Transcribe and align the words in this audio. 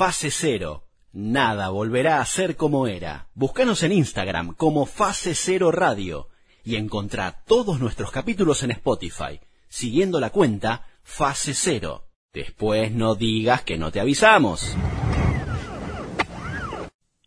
Fase 0.00 0.30
Cero. 0.30 0.86
Nada 1.12 1.68
volverá 1.68 2.22
a 2.22 2.24
ser 2.24 2.56
como 2.56 2.86
era. 2.86 3.28
Búscanos 3.34 3.82
en 3.82 3.92
Instagram 3.92 4.54
como 4.54 4.86
Fase 4.86 5.34
Cero 5.34 5.70
Radio 5.70 6.30
y 6.64 6.76
encontrá 6.76 7.44
todos 7.46 7.80
nuestros 7.80 8.10
capítulos 8.10 8.62
en 8.62 8.70
Spotify, 8.70 9.40
siguiendo 9.68 10.18
la 10.18 10.30
cuenta 10.30 10.86
Fase 11.02 11.52
Cero. 11.52 12.08
Después 12.32 12.92
no 12.92 13.14
digas 13.14 13.62
que 13.62 13.76
no 13.76 13.92
te 13.92 14.00
avisamos. 14.00 14.74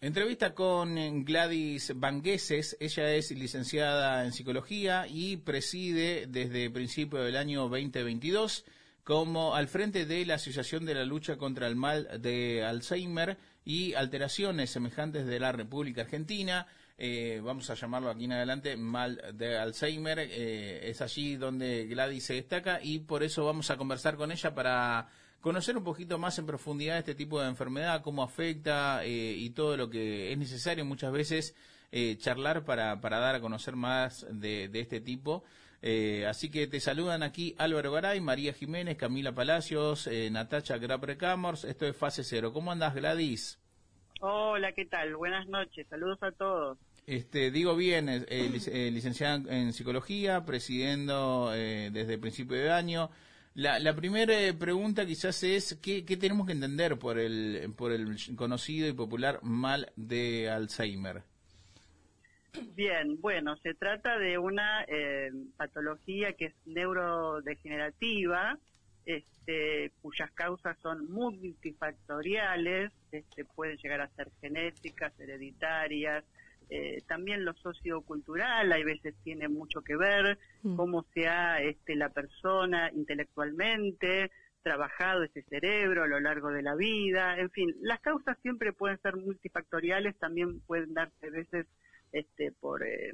Entrevista 0.01 0.55
con 0.55 1.25
Gladys 1.25 1.93
Vangueses. 1.95 2.75
Ella 2.79 3.13
es 3.13 3.29
licenciada 3.29 4.25
en 4.25 4.31
psicología 4.31 5.05
y 5.07 5.37
preside 5.37 6.25
desde 6.27 6.71
principio 6.71 7.19
del 7.19 7.37
año 7.37 7.69
2022 7.69 8.65
como 9.03 9.53
al 9.53 9.67
frente 9.67 10.05
de 10.05 10.25
la 10.25 10.35
Asociación 10.35 10.85
de 10.85 10.93
la 10.93 11.03
Lucha 11.03 11.37
contra 11.37 11.67
el 11.67 11.75
Mal 11.75 12.21
de 12.21 12.63
Alzheimer 12.63 13.37
y 13.65 13.93
alteraciones 13.93 14.69
semejantes 14.69 15.25
de 15.25 15.39
la 15.39 15.51
República 15.51 16.01
Argentina. 16.01 16.67
Eh, 16.97 17.41
vamos 17.43 17.69
a 17.69 17.73
llamarlo 17.73 18.09
aquí 18.09 18.25
en 18.25 18.33
adelante 18.33 18.77
mal 18.77 19.21
de 19.33 19.57
Alzheimer. 19.57 20.19
Eh, 20.19 20.89
es 20.89 21.01
allí 21.01 21.35
donde 21.35 21.85
Gladys 21.85 22.25
se 22.25 22.35
destaca 22.35 22.79
y 22.81 22.99
por 22.99 23.23
eso 23.23 23.45
vamos 23.45 23.69
a 23.71 23.77
conversar 23.77 24.15
con 24.15 24.31
ella 24.31 24.55
para 24.55 25.09
conocer 25.41 25.75
un 25.75 25.83
poquito 25.83 26.17
más 26.17 26.39
en 26.39 26.45
profundidad 26.45 26.97
este 26.97 27.15
tipo 27.15 27.41
de 27.41 27.49
enfermedad, 27.49 28.01
cómo 28.01 28.23
afecta 28.23 29.03
eh, 29.03 29.35
y 29.37 29.49
todo 29.49 29.75
lo 29.75 29.89
que 29.89 30.31
es 30.31 30.37
necesario 30.37 30.85
muchas 30.85 31.11
veces 31.11 31.55
charlar 32.17 32.65
para, 32.65 32.99
para 33.01 33.19
dar 33.19 33.35
a 33.35 33.39
conocer 33.39 33.75
más 33.75 34.25
de, 34.31 34.67
de 34.67 34.79
este 34.79 34.99
tipo. 34.99 35.43
Eh, 35.85 36.25
así 36.27 36.49
que 36.49 36.65
te 36.65 36.79
saludan 36.79 37.23
aquí 37.23 37.55
Álvaro 37.57 37.91
Garay, 37.91 38.21
María 38.21 38.53
Jiménez, 38.53 38.95
Camila 38.95 39.35
Palacios, 39.35 40.07
eh, 40.07 40.29
Natacha 40.31 40.77
Graprecamors. 40.77 41.65
Esto 41.65 41.85
es 41.85 41.97
Fase 41.97 42.23
Cero. 42.23 42.53
¿Cómo 42.53 42.71
andas, 42.71 42.95
Gladys? 42.95 43.59
Hola, 44.21 44.71
¿qué 44.71 44.85
tal? 44.85 45.13
Buenas 45.17 45.45
noches. 45.49 45.85
Saludos 45.89 46.23
a 46.23 46.31
todos. 46.31 46.77
Este, 47.05 47.51
digo 47.51 47.75
bien, 47.75 48.07
eh, 48.07 48.89
licenciada 48.93 49.43
en 49.53 49.73
psicología, 49.73 50.45
presidiendo 50.45 51.51
desde 51.51 52.13
el 52.13 52.19
principio 52.21 52.55
de 52.55 52.71
año. 52.71 53.09
La, 53.53 53.77
la 53.79 53.93
primera 53.93 54.35
pregunta 54.57 55.05
quizás 55.05 55.43
es, 55.43 55.77
¿qué, 55.81 56.05
¿qué, 56.05 56.15
tenemos 56.15 56.47
que 56.47 56.53
entender 56.53 56.97
por 56.97 57.19
el, 57.19 57.73
por 57.75 57.91
el 57.91 58.15
conocido 58.37 58.87
y 58.87 58.93
popular 58.93 59.39
mal 59.43 59.91
de 59.97 60.49
Alzheimer? 60.49 61.23
Bien, 62.75 63.19
bueno, 63.19 63.55
se 63.57 63.73
trata 63.73 64.17
de 64.17 64.37
una 64.37 64.83
eh, 64.87 65.31
patología 65.57 66.33
que 66.33 66.45
es 66.45 66.53
neurodegenerativa, 66.65 68.57
este, 69.05 69.91
cuyas 70.01 70.31
causas 70.31 70.77
son 70.81 71.11
multifactoriales, 71.11 72.91
este, 73.11 73.45
pueden 73.45 73.77
llegar 73.77 74.01
a 74.01 74.09
ser 74.09 74.29
genéticas, 74.39 75.19
hereditarias, 75.19 76.23
eh, 76.69 77.01
también 77.07 77.43
lo 77.43 77.53
sociocultural, 77.53 78.71
hay 78.71 78.83
veces 78.83 79.15
tiene 79.23 79.47
mucho 79.49 79.81
que 79.81 79.95
ver, 79.95 80.37
mm. 80.61 80.75
cómo 80.75 81.03
sea 81.13 81.61
este, 81.61 81.95
la 81.95 82.09
persona 82.09 82.91
intelectualmente, 82.93 84.31
trabajado 84.61 85.23
ese 85.23 85.43
cerebro 85.43 86.03
a 86.03 86.07
lo 86.07 86.19
largo 86.19 86.49
de 86.49 86.61
la 86.61 86.75
vida, 86.75 87.37
en 87.37 87.49
fin, 87.51 87.75
las 87.81 87.99
causas 87.99 88.37
siempre 88.41 88.73
pueden 88.73 88.99
ser 89.01 89.17
multifactoriales, 89.17 90.17
también 90.17 90.61
pueden 90.61 90.93
darse 90.93 91.27
a 91.27 91.31
veces 91.31 91.67
este, 92.13 92.51
por 92.51 92.83
eh, 92.83 93.13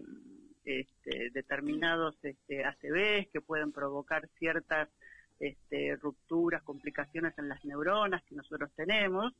este, 0.66 1.31
determinados 1.31 2.16
este, 2.22 2.64
ACVs 2.64 3.30
que 3.33 3.42
pueden 3.42 3.72
provocar 3.72 4.30
ciertas 4.38 4.89
este, 5.39 5.95
rupturas, 5.95 6.61
complicaciones 6.64 7.36
en 7.38 7.50
las 7.50 7.64
neuronas 7.66 8.22
que 8.23 8.36
nosotros 8.36 8.70
tenemos. 8.75 9.33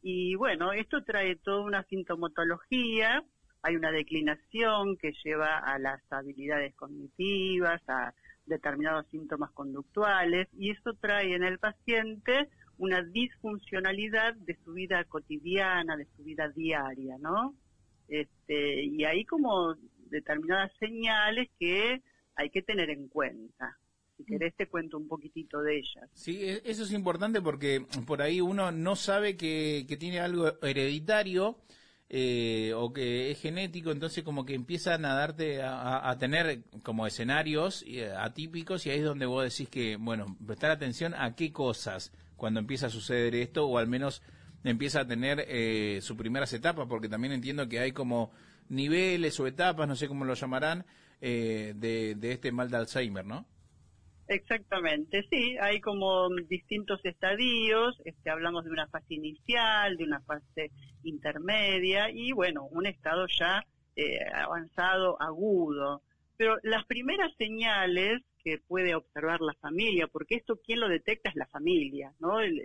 Y 0.00 0.36
bueno, 0.36 0.72
esto 0.72 1.04
trae 1.04 1.36
toda 1.36 1.62
una 1.62 1.82
sintomatología, 1.84 3.22
hay 3.62 3.76
una 3.76 3.92
declinación 3.92 4.96
que 4.96 5.12
lleva 5.24 5.58
a 5.58 5.78
las 5.78 6.00
habilidades 6.10 6.74
cognitivas, 6.76 7.82
a 7.88 8.14
determinados 8.46 9.06
síntomas 9.08 9.50
conductuales, 9.50 10.48
y 10.56 10.70
eso 10.70 10.94
trae 10.94 11.34
en 11.34 11.42
el 11.42 11.58
paciente 11.58 12.48
una 12.78 13.02
disfuncionalidad 13.02 14.34
de 14.34 14.56
su 14.64 14.72
vida 14.72 15.04
cotidiana, 15.04 15.96
de 15.96 16.06
su 16.16 16.22
vida 16.24 16.48
diaria, 16.48 17.18
¿no? 17.18 17.54
Este, 18.10 18.84
y 18.84 19.04
hay 19.04 19.24
como 19.24 19.76
determinadas 20.10 20.72
señales 20.78 21.48
que 21.58 22.02
hay 22.34 22.50
que 22.50 22.62
tener 22.62 22.90
en 22.90 23.08
cuenta. 23.08 23.78
Si 24.16 24.24
querés 24.24 24.54
te 24.56 24.66
cuento 24.66 24.98
un 24.98 25.06
poquitito 25.06 25.62
de 25.62 25.78
ellas. 25.78 26.10
Sí, 26.12 26.42
e, 26.42 26.60
eso 26.64 26.82
es 26.82 26.92
importante 26.92 27.40
porque 27.40 27.86
por 28.06 28.20
ahí 28.20 28.40
uno 28.40 28.72
no 28.72 28.96
sabe 28.96 29.36
que, 29.36 29.86
tiene 29.98 30.18
algo 30.18 30.52
hereditario 30.62 31.56
eh, 32.08 32.72
o 32.74 32.92
que 32.92 33.30
es 33.30 33.40
genético, 33.40 33.92
entonces 33.92 34.24
como 34.24 34.44
que 34.44 34.54
empiezan 34.54 35.04
a 35.04 35.14
darte 35.14 35.62
a, 35.62 36.16
tener 36.18 36.64
como 36.82 37.06
escenarios 37.06 37.84
eh, 37.86 38.12
atípicos 38.12 38.84
y 38.84 38.90
ahí 38.90 38.98
es 38.98 39.04
donde 39.04 39.26
vos 39.26 39.44
decís 39.44 39.70
que, 39.70 39.94
bueno, 39.94 40.36
prestar 40.44 40.72
atención 40.72 41.14
a 41.14 41.36
qué 41.36 41.52
cosas 41.52 42.12
cuando 42.36 42.58
empieza 42.58 42.88
a 42.88 42.90
suceder 42.90 43.36
esto 43.36 43.66
o 43.68 43.78
al 43.78 43.86
menos 43.86 44.22
empieza 44.64 45.00
a 45.00 45.06
tener 45.06 45.44
eh, 45.48 46.00
sus 46.02 46.16
primeras 46.16 46.52
etapas, 46.52 46.86
porque 46.88 47.08
también 47.08 47.32
entiendo 47.32 47.68
que 47.68 47.80
hay 47.80 47.92
como 47.92 48.30
niveles 48.68 49.38
o 49.40 49.46
etapas, 49.46 49.88
no 49.88 49.96
sé 49.96 50.08
cómo 50.08 50.24
lo 50.24 50.34
llamarán, 50.34 50.84
eh, 51.20 51.74
de, 51.76 52.14
de 52.14 52.32
este 52.32 52.52
mal 52.52 52.70
de 52.70 52.76
Alzheimer, 52.78 53.24
¿no? 53.24 53.46
Exactamente, 54.28 55.26
sí, 55.28 55.56
hay 55.60 55.80
como 55.80 56.28
distintos 56.48 57.00
estadios, 57.04 58.00
este, 58.04 58.30
hablamos 58.30 58.64
de 58.64 58.70
una 58.70 58.86
fase 58.86 59.14
inicial, 59.14 59.96
de 59.96 60.04
una 60.04 60.20
fase 60.20 60.70
intermedia 61.02 62.10
y 62.10 62.30
bueno, 62.30 62.64
un 62.70 62.86
estado 62.86 63.26
ya 63.26 63.64
eh, 63.96 64.20
avanzado, 64.32 65.20
agudo. 65.20 66.02
Pero 66.36 66.58
las 66.62 66.86
primeras 66.86 67.32
señales 67.36 68.22
que 68.42 68.58
puede 68.58 68.94
observar 68.94 69.40
la 69.40 69.54
familia, 69.54 70.06
porque 70.06 70.36
esto 70.36 70.60
quien 70.64 70.80
lo 70.80 70.88
detecta 70.88 71.30
es 71.30 71.36
la 71.36 71.46
familia, 71.46 72.14
¿no? 72.20 72.40
El, 72.40 72.56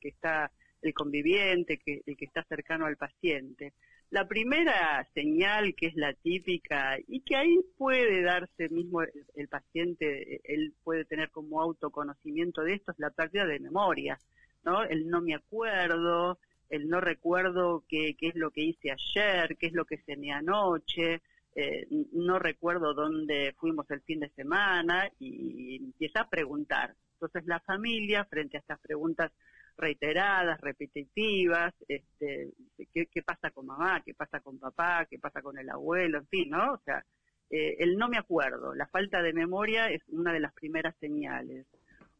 que 0.00 0.08
está 0.08 0.50
el 0.82 0.94
conviviente, 0.94 1.78
que, 1.78 2.02
el 2.06 2.16
que 2.16 2.24
está 2.24 2.42
cercano 2.44 2.86
al 2.86 2.96
paciente. 2.96 3.72
La 4.10 4.28
primera 4.28 5.08
señal, 5.14 5.74
que 5.74 5.86
es 5.86 5.94
la 5.94 6.12
típica, 6.12 6.98
y 7.08 7.20
que 7.20 7.36
ahí 7.36 7.60
puede 7.78 8.22
darse 8.22 8.68
mismo 8.68 9.02
el, 9.02 9.48
paciente, 9.48 10.40
él 10.44 10.74
puede 10.84 11.04
tener 11.04 11.30
como 11.30 11.62
autoconocimiento 11.62 12.62
de 12.62 12.74
esto, 12.74 12.92
es 12.92 12.98
la 12.98 13.10
pérdida 13.10 13.46
de 13.46 13.60
memoria, 13.60 14.18
¿no? 14.64 14.84
El 14.84 15.08
no 15.08 15.22
me 15.22 15.34
acuerdo, 15.34 16.38
el 16.68 16.88
no 16.88 17.00
recuerdo 17.00 17.84
qué, 17.88 18.14
qué 18.18 18.28
es 18.28 18.34
lo 18.34 18.50
que 18.50 18.62
hice 18.62 18.90
ayer, 18.90 19.56
qué 19.56 19.68
es 19.68 19.72
lo 19.72 19.86
que 19.86 19.98
cené 19.98 20.32
anoche, 20.32 21.22
eh, 21.54 21.86
no 22.12 22.38
recuerdo 22.38 22.94
dónde 22.94 23.54
fuimos 23.58 23.90
el 23.90 24.00
fin 24.02 24.20
de 24.20 24.30
semana 24.30 25.10
y 25.18 25.76
empieza 25.76 26.22
a 26.22 26.28
preguntar. 26.28 26.94
Entonces 27.14 27.46
la 27.46 27.60
familia, 27.60 28.24
frente 28.24 28.56
a 28.56 28.60
estas 28.60 28.80
preguntas 28.80 29.30
reiteradas, 29.76 30.60
repetitivas, 30.60 31.74
este, 31.88 32.50
¿qué, 32.92 33.22
pasa 33.22 33.50
con 33.50 33.66
mamá, 33.66 34.02
qué 34.04 34.14
pasa 34.14 34.40
con 34.40 34.58
papá, 34.58 35.06
qué 35.08 35.18
pasa 35.18 35.42
con 35.42 35.58
el 35.58 35.68
abuelo, 35.70 36.18
en 36.18 36.26
fin, 36.28 36.50
¿no? 36.50 36.74
O 36.74 36.80
sea, 36.84 37.04
eh, 37.50 37.76
el 37.80 37.96
no 37.96 38.08
me 38.08 38.18
acuerdo, 38.18 38.74
la 38.74 38.86
falta 38.86 39.22
de 39.22 39.32
memoria 39.32 39.90
es 39.90 40.02
una 40.08 40.32
de 40.32 40.40
las 40.40 40.52
primeras 40.54 40.96
señales. 40.98 41.66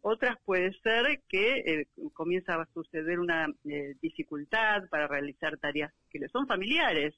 Otras 0.01 0.37
puede 0.45 0.73
ser 0.81 1.23
que 1.29 1.59
eh, 1.59 1.87
comienza 2.13 2.55
a 2.61 2.67
suceder 2.75 3.21
una 3.21 3.47
eh, 3.65 3.95
dificultad 4.03 4.89
para 4.89 5.07
realizar 5.07 5.59
tareas 5.59 5.93
que 6.11 6.19
le 6.19 6.29
son 6.29 6.47
familiares, 6.47 7.15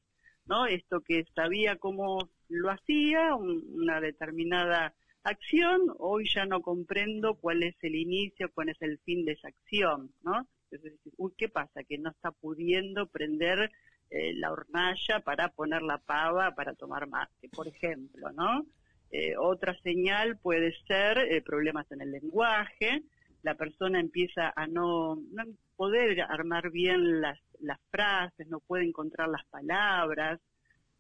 ¿no? 0.47 0.67
Esto 0.67 1.01
que 1.01 1.25
sabía 1.35 1.77
cómo 1.77 2.29
lo 2.49 2.71
hacía, 2.71 3.35
una 3.35 4.01
determinada 4.01 4.93
acción, 5.25 5.95
hoy 5.99 6.29
ya 6.33 6.47
no 6.47 6.63
comprendo 6.63 7.35
cuál 7.35 7.63
es 7.63 7.75
el 7.83 7.95
inicio, 7.95 8.51
cuál 8.53 8.69
es 8.69 8.81
el 8.81 8.99
fin 8.99 9.25
de 9.25 9.33
esa 9.33 9.49
acción, 9.49 10.13
¿no? 10.23 10.47
Es 10.71 10.83
decir, 10.83 11.13
uy, 11.17 11.33
¿qué 11.37 11.49
pasa? 11.49 11.83
Que 11.85 11.99
no 11.99 12.11
está 12.11 12.31
pudiendo 12.31 13.07
prender 13.07 13.71
eh, 14.11 14.35
la 14.35 14.53
hornalla 14.53 15.21
para 15.25 15.49
poner 15.49 15.83
la 15.83 15.99
pava 15.99 16.55
para 16.55 16.75
tomar 16.75 17.09
mate, 17.09 17.49
por 17.49 17.67
ejemplo, 17.67 18.31
¿no? 18.33 18.67
Eh, 19.11 19.37
otra 19.39 19.79
señal 19.83 20.39
puede 20.39 20.75
ser 20.87 21.19
eh, 21.19 21.41
problemas 21.43 21.91
en 21.93 22.01
el 22.01 22.11
lenguaje, 22.11 23.03
la 23.43 23.55
persona 23.55 24.01
empieza 24.01 24.53
a 24.57 24.67
no, 24.67 25.17
no 25.31 25.45
poder 25.77 26.21
armar 26.23 26.71
bien 26.71 27.21
las, 27.21 27.39
las 27.61 27.79
frases, 27.91 28.49
no 28.49 28.61
puede 28.61 28.85
encontrar 28.85 29.29
las 29.29 29.45
palabras, 29.47 30.41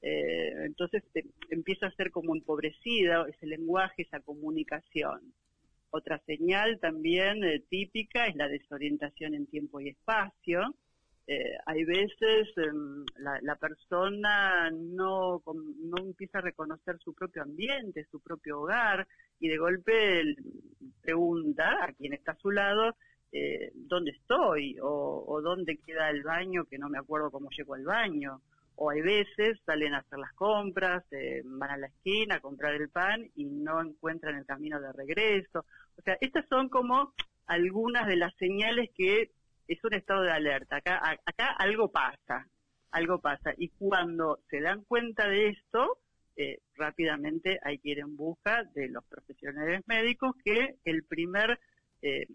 eh, 0.06 0.66
entonces 0.66 1.02
empieza 1.48 1.86
a 1.86 1.94
ser 1.94 2.10
como 2.10 2.36
empobrecida 2.36 3.26
ese 3.26 3.46
lenguaje, 3.46 4.02
esa 4.02 4.20
comunicación. 4.20 5.32
Otra 5.88 6.18
señal 6.26 6.78
también 6.78 7.42
eh, 7.42 7.62
típica 7.70 8.26
es 8.26 8.36
la 8.36 8.48
desorientación 8.48 9.34
en 9.34 9.46
tiempo 9.46 9.80
y 9.80 9.88
espacio. 9.88 10.74
Eh, 11.26 11.56
hay 11.64 11.84
veces 11.84 12.48
em, 12.58 13.06
la, 13.16 13.56
persona 13.56 14.70
no, 14.70 15.42
empieza 15.96 16.38
a 16.38 16.42
reconocer 16.42 16.98
su 16.98 17.14
propio 17.14 17.42
ambiente, 17.42 18.06
su 18.10 18.20
propio 18.20 18.60
hogar, 18.60 19.06
y 19.40 19.48
de 19.48 19.56
golpe 19.56 20.36
pregunta 21.00 21.82
a 21.82 21.92
quien 21.94 22.12
está 22.12 22.32
a 22.32 22.36
su 22.36 22.50
lado, 22.50 22.94
eh, 23.32 23.72
dónde 23.74 24.10
estoy 24.10 24.78
o, 24.82 25.24
o 25.26 25.40
dónde 25.40 25.78
queda 25.78 26.10
el 26.10 26.22
baño 26.22 26.66
que 26.66 26.76
no 26.76 26.90
me 26.90 26.98
acuerdo 26.98 27.30
cómo 27.30 27.48
llego 27.48 27.72
al 27.72 27.84
baño 27.84 28.42
o 28.76 28.90
hay 28.90 29.02
veces 29.02 29.58
salen 29.64 29.94
a 29.94 29.98
hacer 29.98 30.18
las 30.18 30.32
compras, 30.34 31.04
eh, 31.12 31.42
van 31.44 31.70
a 31.70 31.76
la 31.76 31.86
esquina 31.86 32.36
a 32.36 32.40
comprar 32.40 32.74
el 32.74 32.88
pan 32.88 33.30
y 33.36 33.44
no 33.44 33.80
encuentran 33.80 34.36
el 34.36 34.46
camino 34.46 34.80
de 34.80 34.92
regreso. 34.92 35.64
O 35.96 36.02
sea, 36.02 36.16
estas 36.20 36.46
son 36.48 36.68
como 36.68 37.14
algunas 37.46 38.06
de 38.06 38.16
las 38.16 38.34
señales 38.36 38.90
que 38.96 39.30
es 39.68 39.84
un 39.84 39.94
estado 39.94 40.22
de 40.22 40.32
alerta. 40.32 40.76
Acá, 40.76 41.00
acá 41.24 41.50
algo 41.58 41.90
pasa, 41.90 42.48
algo 42.90 43.20
pasa. 43.20 43.52
Y 43.56 43.68
cuando 43.68 44.40
se 44.50 44.60
dan 44.60 44.82
cuenta 44.84 45.28
de 45.28 45.48
esto, 45.48 45.98
eh, 46.36 46.58
rápidamente 46.74 47.60
hay 47.62 47.78
que 47.78 47.90
ir 47.90 48.00
en 48.00 48.16
busca 48.16 48.64
de 48.74 48.88
los 48.88 49.04
profesionales 49.04 49.82
médicos 49.86 50.34
que 50.44 50.76
el 50.84 51.04
primer 51.04 51.60
eh, 52.02 52.26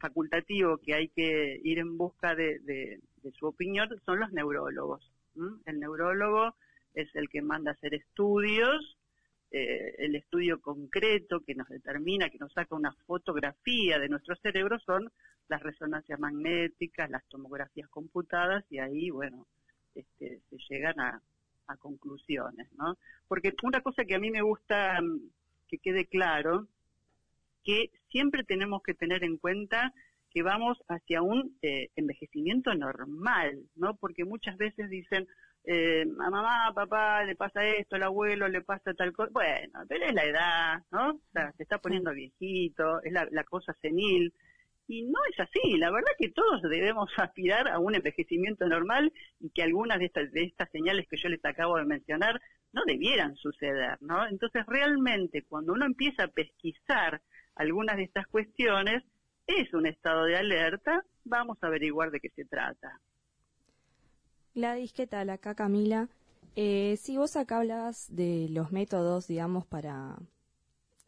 facultativo 0.00 0.78
que 0.78 0.94
hay 0.94 1.08
que 1.08 1.60
ir 1.64 1.80
en 1.80 1.98
busca 1.98 2.36
de, 2.36 2.60
de 2.60 3.00
su 3.32 3.46
opinión 3.46 3.88
son 4.06 4.20
los 4.20 4.32
neurólogos. 4.32 5.12
El 5.66 5.80
neurólogo 5.80 6.54
es 6.94 7.14
el 7.14 7.28
que 7.28 7.42
manda 7.42 7.70
a 7.70 7.74
hacer 7.74 7.94
estudios, 7.94 8.96
eh, 9.50 9.94
el 9.98 10.16
estudio 10.16 10.60
concreto 10.60 11.40
que 11.40 11.54
nos 11.54 11.68
determina, 11.68 12.28
que 12.28 12.38
nos 12.38 12.52
saca 12.52 12.74
una 12.74 12.92
fotografía 13.06 13.98
de 13.98 14.08
nuestro 14.08 14.36
cerebro 14.36 14.78
son 14.80 15.10
las 15.48 15.62
resonancias 15.62 16.20
magnéticas, 16.20 17.08
las 17.08 17.24
tomografías 17.28 17.88
computadas 17.88 18.64
y 18.70 18.78
ahí, 18.78 19.10
bueno, 19.10 19.46
este, 19.94 20.42
se 20.50 20.56
llegan 20.68 21.00
a, 21.00 21.22
a 21.68 21.76
conclusiones, 21.76 22.70
¿no? 22.72 22.98
Porque 23.26 23.54
una 23.62 23.80
cosa 23.80 24.04
que 24.04 24.14
a 24.14 24.18
mí 24.18 24.30
me 24.30 24.42
gusta 24.42 25.00
mm, 25.00 25.20
que 25.68 25.78
quede 25.78 26.06
claro, 26.06 26.66
que 27.64 27.90
siempre 28.10 28.44
tenemos 28.44 28.82
que 28.82 28.94
tener 28.94 29.24
en 29.24 29.36
cuenta 29.36 29.92
que 30.30 30.42
vamos 30.42 30.78
hacia 30.88 31.22
un 31.22 31.56
eh, 31.62 31.90
envejecimiento 31.96 32.74
normal, 32.74 33.58
¿no? 33.76 33.96
Porque 33.96 34.24
muchas 34.24 34.56
veces 34.56 34.90
dicen, 34.90 35.26
eh, 35.64 36.06
a 36.20 36.30
mamá, 36.30 36.72
papá, 36.74 37.24
le 37.24 37.36
pasa 37.36 37.64
esto, 37.66 37.96
al 37.96 38.04
abuelo 38.04 38.48
le 38.48 38.62
pasa 38.62 38.94
tal 38.94 39.12
cosa. 39.12 39.30
Bueno, 39.32 39.80
pero 39.88 40.06
es 40.06 40.14
la 40.14 40.24
edad, 40.24 40.82
¿no? 40.90 41.10
O 41.10 41.20
sea, 41.32 41.52
se 41.52 41.62
está 41.62 41.78
poniendo 41.78 42.12
viejito, 42.12 43.02
es 43.02 43.12
la, 43.12 43.28
la 43.30 43.44
cosa 43.44 43.74
senil. 43.80 44.32
Y 44.86 45.02
no 45.02 45.18
es 45.30 45.38
así, 45.38 45.76
la 45.76 45.90
verdad 45.90 46.12
que 46.18 46.30
todos 46.30 46.62
debemos 46.62 47.10
aspirar 47.18 47.68
a 47.68 47.78
un 47.78 47.94
envejecimiento 47.94 48.66
normal 48.66 49.12
y 49.38 49.50
que 49.50 49.62
algunas 49.62 49.98
de 49.98 50.06
estas, 50.06 50.32
de 50.32 50.44
estas 50.44 50.70
señales 50.70 51.06
que 51.08 51.18
yo 51.18 51.28
les 51.28 51.44
acabo 51.44 51.76
de 51.76 51.84
mencionar 51.84 52.40
no 52.72 52.82
debieran 52.86 53.36
suceder, 53.36 53.98
¿no? 54.00 54.26
Entonces 54.26 54.64
realmente 54.66 55.44
cuando 55.46 55.74
uno 55.74 55.84
empieza 55.84 56.24
a 56.24 56.28
pesquisar 56.28 57.20
algunas 57.54 57.96
de 57.96 58.04
estas 58.04 58.26
cuestiones, 58.28 59.02
es 59.48 59.72
un 59.74 59.86
estado 59.86 60.24
de 60.24 60.36
alerta, 60.36 61.04
vamos 61.24 61.58
a 61.62 61.66
averiguar 61.66 62.10
de 62.10 62.20
qué 62.20 62.28
se 62.30 62.44
trata. 62.44 63.00
Gladys, 64.54 64.92
¿qué 64.92 65.06
tal? 65.06 65.30
Acá 65.30 65.54
Camila. 65.54 66.08
Eh, 66.54 66.96
si 66.98 67.16
vos 67.16 67.36
acá 67.36 67.58
hablabas 67.58 68.14
de 68.14 68.48
los 68.50 68.72
métodos, 68.72 69.26
digamos, 69.26 69.64
para, 69.66 70.16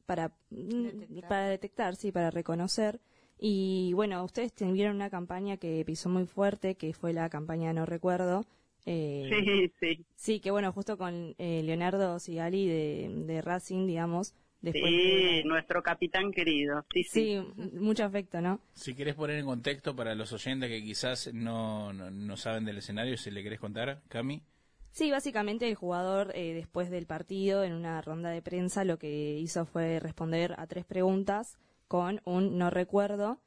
para, 0.07 0.29
mm, 0.51 0.83
detectar. 0.83 1.29
para 1.29 1.49
detectar, 1.49 1.97
sí, 1.97 2.13
para 2.13 2.31
reconocer. 2.31 3.01
Y 3.39 3.93
bueno, 3.95 4.23
ustedes 4.25 4.53
tuvieron 4.55 4.97
una 4.97 5.11
campaña 5.11 5.57
que 5.57 5.83
pisó 5.85 6.09
muy 6.09 6.27
fuerte, 6.27 6.77
que 6.77 6.93
fue 6.93 7.13
la 7.13 7.29
campaña 7.29 7.73
No 7.73 7.87
Recuerdo. 7.87 8.45
Eh, 8.87 9.29
sí, 9.31 9.73
sí. 9.81 10.07
Sí, 10.15 10.41
que 10.41 10.51
bueno, 10.51 10.73
justo 10.73 10.97
con 10.97 11.35
eh, 11.39 11.63
Leonardo 11.63 12.19
Sigali 12.19 12.67
de, 12.67 13.25
de 13.27 13.43
Racing, 13.43 13.87
digamos, 13.87 14.35
sí, 14.63 15.43
nuestro 15.45 15.83
capitán 15.83 16.33
querido. 16.33 16.85
Sí, 16.93 17.05
sí, 17.05 17.53
mucho 17.75 18.05
afecto, 18.05 18.41
¿no? 18.41 18.61
Si 18.75 18.95
querés 18.95 19.15
poner 19.15 19.39
en 19.39 19.47
contexto 19.47 19.97
para 19.97 20.15
los 20.15 20.33
oyentes 20.33 20.69
que 20.69 20.83
quizás 20.83 21.33
no, 21.33 21.93
no, 21.93 22.37
saben 22.37 22.65
del 22.65 22.79
escenario, 22.79 23.17
si 23.17 23.31
le 23.31 23.43
querés 23.43 23.61
contar, 23.61 24.03
Cami. 24.09 24.43
Sí, 24.91 25.11
básicamente 25.11 25.69
el 25.69 25.77
jugador 25.77 26.33
eh, 26.35 26.53
después 26.53 26.91
del 26.91 27.07
partido, 27.07 27.63
en 27.63 27.73
una 27.73 28.01
ronda 28.03 28.31
de 28.31 28.43
prensa, 28.43 28.85
lo 28.85 28.99
que 28.99 29.39
hizo 29.39 29.65
fue 29.65 30.01
responder 30.01 30.55
a 30.59 30.67
tres 30.67 30.85
preguntas 30.85 31.59
con 31.87 32.21
un 32.25 32.59
no 32.59 32.71
recuerdo. 32.71 33.41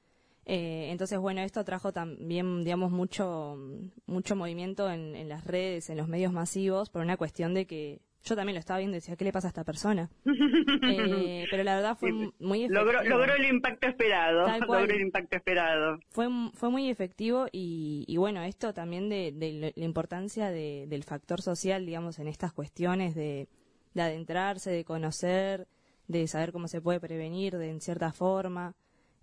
Eh, 0.46 0.90
entonces, 0.92 1.20
bueno, 1.20 1.42
esto 1.42 1.64
trajo 1.64 1.94
también, 1.94 2.64
digamos, 2.64 2.92
mucho, 2.92 3.58
mucho 4.06 4.36
movimiento 4.36 4.90
en, 4.90 5.16
en 5.16 5.30
las 5.30 5.46
redes, 5.46 5.90
en 5.90 5.98
los 5.98 6.08
medios 6.08 6.34
masivos, 6.34 6.90
por 6.90 7.02
una 7.02 7.18
cuestión 7.18 7.54
de 7.54 7.66
que 7.66 8.02
yo 8.24 8.36
también 8.36 8.56
lo 8.56 8.60
estaba 8.60 8.80
viendo 8.80 8.96
y 8.96 9.00
decía, 9.00 9.16
¿qué 9.18 9.26
le 9.26 9.34
pasa 9.34 9.48
a 9.48 9.50
esta 9.50 9.64
persona? 9.66 10.10
eh, 10.88 11.46
pero 11.52 11.64
la 11.64 11.76
verdad 11.76 11.98
fue 11.98 12.12
muy 12.40 12.64
efectivo. 12.64 12.86
Logró, 12.86 13.04
logró, 13.04 13.36
el 13.36 13.46
impacto 13.46 13.88
esperado. 13.88 14.48
Logró 14.60 14.94
el 14.94 15.02
impacto 15.02 15.36
esperado. 15.36 16.00
Fue, 16.10 16.28
fue 16.54 16.70
muy 16.70 16.90
efectivo 16.90 17.48
y, 17.52 18.06
y 18.08 18.18
bueno, 18.18 18.42
esto 18.44 18.74
también 18.74 19.10
de, 19.10 19.34
de 19.34 19.74
la 19.76 19.86
importancia 19.86 20.52
de, 20.52 20.86
del 20.88 21.04
factor 21.04 21.42
social, 21.42 21.86
digamos, 21.86 22.18
en 22.20 22.28
estas 22.28 22.54
cuestiones 22.54 23.14
de, 23.14 23.50
de 23.94 24.02
adentrarse, 24.02 24.72
de 24.72 24.86
conocer, 24.86 25.68
de 26.08 26.26
saber 26.28 26.54
cómo 26.54 26.68
se 26.68 26.82
puede 26.82 27.02
prevenir 27.02 27.58
de 27.58 27.70
en 27.70 27.82
cierta 27.82 28.14
forma. 28.14 28.76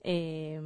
Eh, 0.02 0.61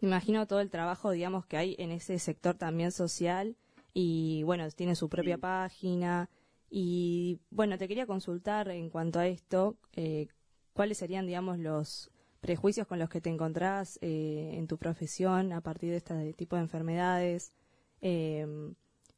imagino 0.00 0.46
todo 0.46 0.60
el 0.60 0.70
trabajo, 0.70 1.12
digamos, 1.12 1.46
que 1.46 1.56
hay 1.56 1.76
en 1.78 1.92
ese 1.92 2.18
sector 2.18 2.56
también 2.56 2.90
social 2.90 3.56
y 3.92 4.42
bueno, 4.44 4.68
tiene 4.70 4.94
su 4.96 5.08
propia 5.08 5.36
sí. 5.36 5.40
página 5.40 6.28
y 6.70 7.40
bueno, 7.50 7.76
te 7.76 7.88
quería 7.88 8.06
consultar 8.06 8.68
en 8.68 8.90
cuanto 8.90 9.18
a 9.18 9.26
esto, 9.26 9.76
eh, 9.94 10.28
cuáles 10.72 10.98
serían, 10.98 11.26
digamos, 11.26 11.58
los 11.58 12.10
prejuicios 12.40 12.86
con 12.86 12.98
los 12.98 13.10
que 13.10 13.20
te 13.20 13.28
encontrás 13.28 13.98
eh, 14.02 14.52
en 14.54 14.66
tu 14.66 14.78
profesión 14.78 15.52
a 15.52 15.60
partir 15.60 15.90
de 15.90 15.96
este 15.96 16.32
tipo 16.34 16.56
de 16.56 16.62
enfermedades. 16.62 17.52
Eh, 18.00 18.46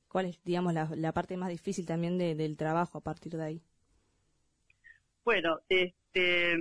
¿Cuál 0.09 0.27
es, 0.27 0.43
digamos, 0.45 0.75
la, 0.75 0.91
la, 0.97 1.13
parte 1.13 1.37
más 1.37 1.49
difícil 1.49 1.87
también 1.87 2.19
de, 2.19 2.35
del 2.35 2.57
trabajo 2.57 2.99
a 2.99 3.03
partir 3.03 3.37
de 3.37 3.45
ahí? 3.45 3.63
Bueno, 5.25 5.61
este, 5.69 6.57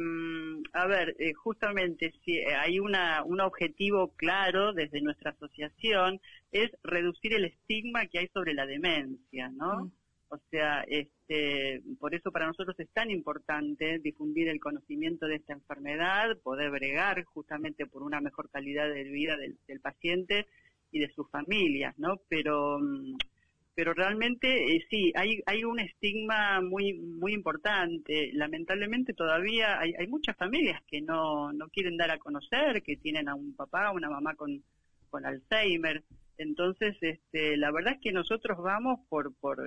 a 0.74 0.88
ver, 0.88 1.16
eh, 1.20 1.34
justamente 1.34 2.14
si 2.24 2.40
hay 2.42 2.80
una, 2.80 3.24
un 3.24 3.42
objetivo 3.42 4.14
claro 4.16 4.72
desde 4.72 5.02
nuestra 5.02 5.32
asociación 5.32 6.22
es 6.52 6.72
reducir 6.84 7.34
el 7.34 7.46
estigma 7.46 8.06
que 8.08 8.20
hay 8.20 8.28
sobre 8.28 8.54
la 8.54 8.66
demencia, 8.66 9.50
¿no? 9.50 9.86
Mm. 9.86 9.92
O 10.32 10.38
sea, 10.50 10.86
este, 10.88 11.82
por 12.00 12.16
eso 12.16 12.32
para 12.32 12.48
nosotros 12.48 12.80
es 12.80 12.90
tan 12.94 13.12
importante 13.12 14.00
difundir 14.00 14.48
el 14.48 14.62
conocimiento 14.62 15.28
de 15.28 15.36
esta 15.36 15.52
enfermedad, 15.52 16.38
poder 16.42 16.72
bregar 16.72 17.26
justamente 17.26 17.86
por 17.86 18.02
una 18.02 18.22
mejor 18.22 18.50
calidad 18.50 18.88
de 18.88 19.04
vida 19.04 19.36
del, 19.36 19.82
paciente 19.82 20.48
y 20.90 21.00
de 21.00 21.12
sus 21.12 21.30
familias, 21.30 22.00
¿no? 22.00 22.22
Pero, 22.30 22.80
pero 23.76 23.94
realmente 23.94 24.74
eh, 24.74 24.86
sí, 24.90 25.12
hay, 25.16 25.42
hay 25.46 25.66
un 25.66 25.82
estigma 25.82 26.62
muy, 26.62 26.94
muy 26.94 27.34
importante. 27.34 28.32
Lamentablemente 28.32 29.14
todavía 29.14 29.82
hay, 29.82 29.94
hay 30.00 30.08
muchas 30.08 30.38
familias 30.38 30.82
que 30.88 31.02
no, 31.02 31.52
no 31.52 31.68
quieren 31.68 31.98
dar 31.98 32.12
a 32.12 32.20
conocer, 32.20 32.82
que 32.84 32.96
tienen 32.96 33.28
a 33.28 33.36
un 33.36 33.54
papá, 33.54 33.92
una 33.92 34.10
mamá 34.10 34.36
con, 34.36 34.64
con 35.10 35.26
Alzheimer. 35.26 36.06
Entonces, 36.38 36.96
este, 37.02 37.58
la 37.58 37.70
verdad 37.70 37.96
es 37.96 38.00
que 38.02 38.14
nosotros 38.14 38.58
vamos 38.64 39.02
por, 39.10 39.36
por 39.36 39.60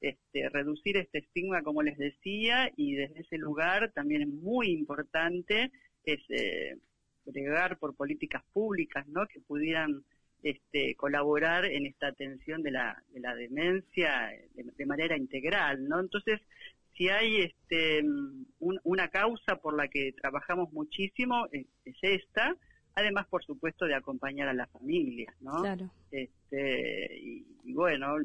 este, 0.00 0.48
reducir 0.50 0.96
este 0.96 1.18
estigma, 1.18 1.62
como 1.62 1.82
les 1.82 1.96
decía, 1.98 2.70
y 2.76 2.94
desde 2.94 3.20
ese 3.20 3.38
lugar 3.38 3.92
también 3.92 4.22
es 4.22 4.28
muy 4.28 4.70
importante 4.70 5.70
es 6.06 6.20
eh, 6.28 6.78
bregar 7.24 7.78
por 7.78 7.94
políticas 7.94 8.42
públicas, 8.52 9.06
¿no? 9.08 9.26
Que 9.26 9.40
pudieran 9.40 10.04
este, 10.42 10.94
colaborar 10.94 11.64
en 11.66 11.86
esta 11.86 12.08
atención 12.08 12.62
de 12.62 12.70
la, 12.70 13.02
de 13.12 13.20
la 13.20 13.34
demencia 13.34 14.32
de, 14.54 14.64
de 14.76 14.86
manera 14.86 15.16
integral, 15.16 15.86
¿no? 15.88 16.00
Entonces, 16.00 16.40
si 16.96 17.08
hay 17.08 17.42
este, 17.42 18.02
un, 18.02 18.80
una 18.84 19.08
causa 19.08 19.56
por 19.56 19.76
la 19.76 19.88
que 19.88 20.12
trabajamos 20.12 20.72
muchísimo, 20.72 21.46
es, 21.50 21.66
es, 21.84 21.96
esta, 22.00 22.56
además, 22.94 23.26
por 23.26 23.44
supuesto, 23.44 23.84
de 23.86 23.94
acompañar 23.94 24.48
a 24.48 24.54
las 24.54 24.70
familias, 24.70 25.34
¿no? 25.40 25.60
Claro. 25.60 25.90
Este, 26.10 27.18
y, 27.18 27.44
y 27.64 27.72
bueno, 27.74 28.16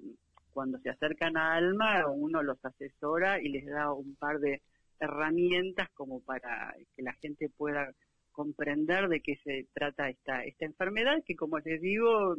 cuando 0.53 0.79
se 0.79 0.89
acercan 0.89 1.38
a 1.38 1.55
Alma, 1.55 2.08
uno 2.08 2.43
los 2.43 2.63
asesora 2.63 3.41
y 3.41 3.50
les 3.50 3.65
da 3.65 3.91
un 3.93 4.15
par 4.15 4.39
de 4.39 4.62
herramientas 5.00 5.89
como 5.93 6.22
para 6.22 6.75
que 6.96 7.01
la 7.01 7.13
gente 7.13 7.50
pueda 7.50 7.91
comprender 8.31 9.10
de 9.10 9.22
qué 9.22 9.38
se 9.43 9.67
trata 9.74 10.10
esta, 10.10 10.43
esta 10.43 10.65
enfermedad, 10.65 11.24
que 11.25 11.36
como 11.36 11.60
les 11.60 11.81
digo, 11.81 12.36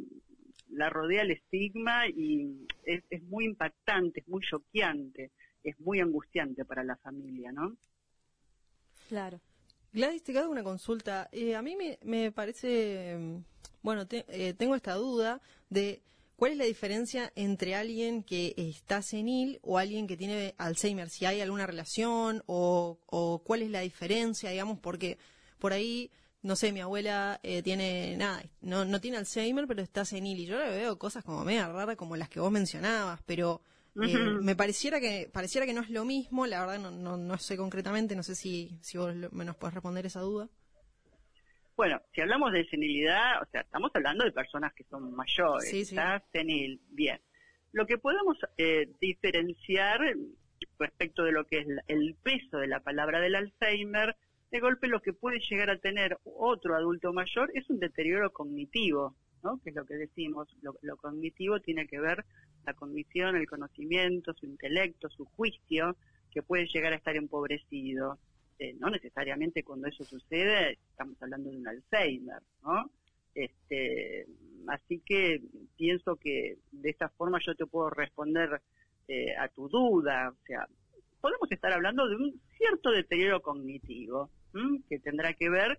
la 0.71 0.88
rodea 0.88 1.23
el 1.23 1.33
estigma 1.33 2.09
y 2.09 2.66
es, 2.85 3.02
es 3.11 3.23
muy 3.25 3.45
impactante, 3.45 4.21
es 4.21 4.28
muy 4.28 4.42
choqueante, 4.42 5.31
es 5.62 5.78
muy 5.81 6.00
angustiante 6.00 6.64
para 6.64 6.83
la 6.83 6.97
familia, 6.97 7.52
¿no? 7.52 7.76
Claro. 9.09 9.40
Gladys, 9.92 10.23
te 10.23 10.37
hago 10.38 10.50
una 10.50 10.64
consulta. 10.64 11.28
Eh, 11.33 11.54
a 11.54 11.61
mí 11.61 11.76
me, 11.76 11.99
me 12.02 12.33
parece, 12.33 13.42
bueno, 13.83 14.07
te, 14.07 14.25
eh, 14.28 14.54
tengo 14.54 14.75
esta 14.75 14.95
duda 14.95 15.40
de 15.69 16.00
¿Cuál 16.43 16.55
es 16.55 16.59
la 16.59 16.65
diferencia 16.65 17.33
entre 17.37 17.77
alguien 17.77 18.25
que 18.25 18.53
está 18.57 19.01
senil 19.01 19.61
o 19.63 19.79
alguien 19.79 20.09
que 20.09 20.17
tiene 20.17 20.57
Alzheimer? 20.59 21.09
Si 21.09 21.25
hay 21.25 21.41
alguna 21.41 21.69
relación 21.69 22.43
o, 22.47 22.99
o 23.07 23.45
cuál 23.45 23.63
es 23.63 23.71
la 23.71 23.79
diferencia, 23.79 24.51
digamos, 24.51 24.81
porque 24.81 25.19
por 25.61 25.73
ahí 25.73 26.11
no 26.43 26.57
sé, 26.57 26.73
mi 26.73 26.81
abuela 26.81 27.39
eh, 27.45 27.63
tiene 27.63 28.17
nada, 28.17 28.43
no, 28.61 28.85
no 28.85 29.01
tiene 29.01 29.19
Alzheimer, 29.19 29.69
pero 29.69 29.83
está 29.83 30.05
senil 30.05 30.41
y 30.41 30.47
yo 30.47 30.59
le 30.59 30.71
veo 30.71 30.99
cosas 30.99 31.23
como 31.23 31.45
media 31.45 31.69
raras 31.69 31.95
como 31.95 32.17
las 32.17 32.29
que 32.29 32.41
vos 32.41 32.51
mencionabas, 32.51 33.21
pero 33.25 33.63
eh, 34.03 34.19
me 34.19 34.57
pareciera 34.57 34.99
que 34.99 35.31
pareciera 35.33 35.65
que 35.65 35.75
no 35.75 35.83
es 35.83 35.91
lo 35.91 36.05
mismo, 36.05 36.49
la 36.49 36.59
verdad 36.59 36.81
no, 36.81 36.91
no, 36.91 37.17
no 37.17 37.39
sé 37.39 37.57
concretamente, 37.57 38.17
no 38.17 38.25
sé 38.25 38.35
si, 38.35 38.81
si 38.83 38.99
vos 38.99 39.15
me 39.31 39.45
nos 39.45 39.55
podés 39.55 39.75
responder 39.75 40.07
esa 40.07 40.19
duda. 40.19 40.49
Bueno, 41.76 42.00
si 42.14 42.21
hablamos 42.21 42.52
de 42.52 42.67
senilidad, 42.69 43.43
o 43.43 43.47
sea, 43.50 43.62
estamos 43.62 43.91
hablando 43.95 44.25
de 44.25 44.33
personas 44.33 44.75
que 44.75 44.85
son 44.85 45.14
mayores, 45.14 45.73
está 45.73 46.23
senil, 46.33 46.81
bien. 46.91 47.21
Lo 47.73 47.87
que 47.87 47.99
podemos 47.99 48.37
eh, 48.59 48.88
diferenciar 49.00 50.00
respecto 50.79 51.25
de 51.25 51.33
lo 51.33 51.47
que 51.47 51.61
es 51.61 51.67
el 51.88 52.14
peso 52.23 52.59
de 52.59 52.67
la 52.67 52.81
palabra 52.81 53.21
del 53.21 53.35
Alzheimer, 53.35 54.17
de 54.50 54.61
golpe 54.61 54.87
lo 54.87 55.00
que 55.00 55.14
puede 55.14 55.41
llegar 55.41 55.71
a 55.71 55.79
tener 55.79 56.19
otro 56.25 56.76
adulto 56.76 57.12
mayor 57.14 57.50
es 57.55 57.69
un 57.71 57.81
deterioro 57.81 58.31
cognitivo, 58.33 59.17
¿no? 59.43 59.59
Que 59.62 59.71
es 59.71 59.76
lo 59.76 59.87
que 59.87 59.95
decimos, 59.95 60.55
lo, 60.61 60.76
lo 60.83 60.97
cognitivo 60.99 61.61
tiene 61.61 61.87
que 61.87 61.99
ver 61.99 62.25
la 62.67 62.75
cognición, 62.75 63.37
el 63.37 63.49
conocimiento, 63.49 64.35
su 64.35 64.45
intelecto, 64.47 65.09
su 65.09 65.25
juicio, 65.25 65.97
que 66.31 66.43
puede 66.43 66.67
llegar 66.67 66.93
a 66.93 66.97
estar 66.97 67.17
empobrecido. 67.17 68.19
Este, 68.62 68.75
no 68.78 68.90
necesariamente 68.90 69.64
cuando 69.64 69.88
eso 69.88 70.04
sucede 70.04 70.78
estamos 70.90 71.21
hablando 71.21 71.50
de 71.50 71.57
un 71.57 71.66
Alzheimer, 71.66 72.42
¿no? 72.62 72.90
Este, 73.35 74.26
así 74.69 75.02
que 75.04 75.42
pienso 75.76 76.16
que 76.16 76.59
de 76.71 76.90
esta 76.90 77.09
forma 77.09 77.40
yo 77.45 77.54
te 77.57 77.66
puedo 77.66 77.90
responder 77.90 78.61
eh, 79.09 79.35
a 79.37 79.49
tu 79.49 79.69
duda, 79.69 80.31
o 80.31 80.47
sea, 80.47 80.69
podemos 81.21 81.50
estar 81.50 81.73
hablando 81.73 82.09
de 82.09 82.16
un 82.16 82.40
cierto 82.57 82.90
deterioro 82.90 83.42
cognitivo 83.42 84.31
que 84.88 84.99
tendrá 84.99 85.33
que 85.33 85.49
ver 85.49 85.78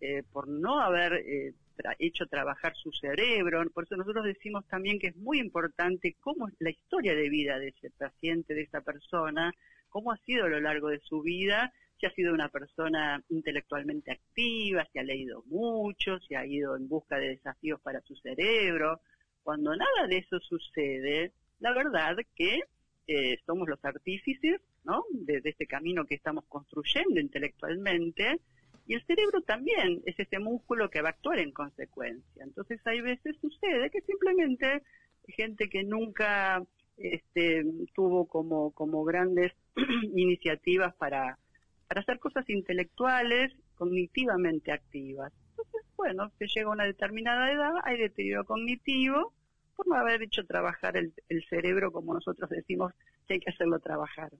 eh, 0.00 0.22
por 0.32 0.48
no 0.48 0.80
haber 0.80 1.12
eh, 1.12 1.54
hecho 1.98 2.26
trabajar 2.26 2.74
su 2.74 2.90
cerebro. 2.90 3.62
Por 3.70 3.84
eso 3.84 3.96
nosotros 3.96 4.24
decimos 4.24 4.66
también 4.66 4.98
que 4.98 5.08
es 5.08 5.16
muy 5.16 5.38
importante 5.38 6.16
cómo 6.20 6.48
es 6.48 6.54
la 6.58 6.70
historia 6.70 7.14
de 7.14 7.28
vida 7.28 7.58
de 7.58 7.68
ese 7.68 7.90
paciente, 7.90 8.54
de 8.54 8.62
esa 8.62 8.80
persona, 8.80 9.52
cómo 9.90 10.10
ha 10.10 10.16
sido 10.18 10.46
a 10.46 10.48
lo 10.48 10.60
largo 10.60 10.88
de 10.88 11.00
su 11.00 11.20
vida 11.20 11.72
si 12.04 12.06
ha 12.06 12.14
sido 12.14 12.34
una 12.34 12.50
persona 12.50 13.22
intelectualmente 13.30 14.12
activa, 14.12 14.86
si 14.92 14.98
ha 14.98 15.02
leído 15.02 15.42
mucho, 15.46 16.18
si 16.20 16.34
ha 16.34 16.44
ido 16.44 16.76
en 16.76 16.86
busca 16.86 17.16
de 17.16 17.30
desafíos 17.30 17.80
para 17.80 18.02
su 18.02 18.14
cerebro. 18.16 19.00
Cuando 19.42 19.74
nada 19.74 20.06
de 20.06 20.18
eso 20.18 20.38
sucede, 20.40 21.32
la 21.60 21.72
verdad 21.72 22.16
que 22.36 22.60
eh, 23.06 23.38
somos 23.46 23.68
los 23.68 23.82
artífices 23.82 24.60
¿no? 24.84 25.04
de, 25.12 25.40
este 25.44 25.66
camino 25.66 26.04
que 26.04 26.14
estamos 26.14 26.44
construyendo 26.46 27.20
intelectualmente 27.20 28.38
y 28.86 28.94
el 28.94 29.06
cerebro 29.06 29.40
también 29.40 30.02
es 30.04 30.18
ese 30.18 30.38
músculo 30.38 30.90
que 30.90 31.00
va 31.00 31.08
a 31.08 31.12
actuar 31.12 31.38
en 31.38 31.52
consecuencia. 31.52 32.44
Entonces 32.44 32.80
hay 32.86 33.00
veces 33.00 33.34
sucede 33.40 33.88
que 33.88 34.02
simplemente 34.02 34.82
gente 35.28 35.70
que 35.70 35.84
nunca 35.84 36.62
este, 36.98 37.64
tuvo 37.94 38.26
como, 38.26 38.72
como 38.72 39.04
grandes 39.04 39.52
iniciativas 40.14 40.94
para 40.96 41.38
para 41.88 42.00
hacer 42.00 42.18
cosas 42.18 42.48
intelectuales, 42.48 43.52
cognitivamente 43.76 44.72
activas. 44.72 45.32
Entonces, 45.50 45.82
bueno, 45.96 46.30
se 46.38 46.46
llega 46.46 46.68
a 46.68 46.72
una 46.72 46.84
determinada 46.84 47.52
edad, 47.52 47.72
hay 47.84 47.98
deterioro 47.98 48.44
cognitivo, 48.44 49.32
por 49.76 49.88
no 49.88 49.96
haber 49.96 50.22
hecho 50.22 50.44
trabajar 50.44 50.96
el, 50.96 51.12
cerebro 51.48 51.92
como 51.92 52.14
nosotros 52.14 52.48
decimos 52.50 52.92
que 53.26 53.34
hay 53.34 53.40
que 53.40 53.50
hacerlo 53.50 53.78
trabajar. 53.80 54.30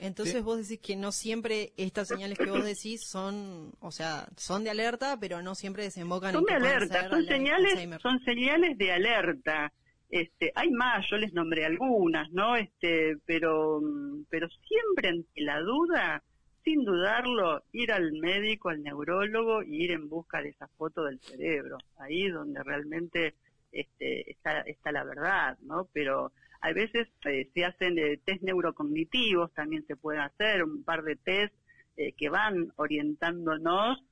Entonces 0.00 0.42
vos 0.42 0.58
decís 0.58 0.80
que 0.80 0.96
no 0.96 1.12
siempre 1.12 1.72
estas 1.76 2.08
señales 2.08 2.36
que 2.36 2.50
vos 2.50 2.64
decís 2.64 3.06
son, 3.06 3.72
o 3.80 3.92
sea, 3.92 4.28
son 4.36 4.64
de 4.64 4.70
alerta, 4.70 5.16
pero 5.20 5.42
no 5.42 5.54
siempre 5.54 5.84
desembocan 5.84 6.32
son 6.32 6.44
de 6.44 6.54
alerta, 6.54 7.08
son 7.08 7.24
señales, 7.24 8.00
son 8.00 8.20
señales 8.24 8.76
de 8.78 8.92
alerta. 8.92 9.72
Este, 10.10 10.52
hay 10.54 10.70
más, 10.70 11.06
yo 11.10 11.16
les 11.16 11.32
nombré 11.32 11.64
algunas, 11.64 12.30
¿no? 12.32 12.56
Este, 12.56 13.16
pero, 13.24 13.80
pero 14.28 14.48
siempre 14.68 15.08
ante 15.08 15.40
la 15.40 15.60
duda 15.60 16.22
sin 16.64 16.84
dudarlo, 16.84 17.62
ir 17.72 17.92
al 17.92 18.12
médico, 18.12 18.68
al 18.68 18.82
neurólogo 18.82 19.62
y 19.62 19.84
ir 19.84 19.92
en 19.92 20.08
busca 20.08 20.40
de 20.40 20.50
esa 20.50 20.68
foto 20.68 21.04
del 21.04 21.18
cerebro. 21.20 21.78
Ahí 21.98 22.28
donde 22.28 22.62
realmente 22.62 23.34
este, 23.72 24.30
está, 24.30 24.60
está 24.60 24.92
la 24.92 25.04
verdad, 25.04 25.58
¿no? 25.62 25.88
Pero 25.92 26.32
a 26.60 26.72
veces 26.72 27.08
eh, 27.24 27.50
se 27.52 27.64
hacen 27.64 27.98
eh, 27.98 28.20
test 28.24 28.42
neurocognitivos, 28.42 29.52
también 29.52 29.84
se 29.86 29.96
pueden 29.96 30.20
hacer 30.20 30.62
un 30.62 30.84
par 30.84 31.02
de 31.02 31.16
test 31.16 31.54
eh, 31.96 32.12
que 32.12 32.28
van 32.28 32.72
orientándonos 32.76 34.02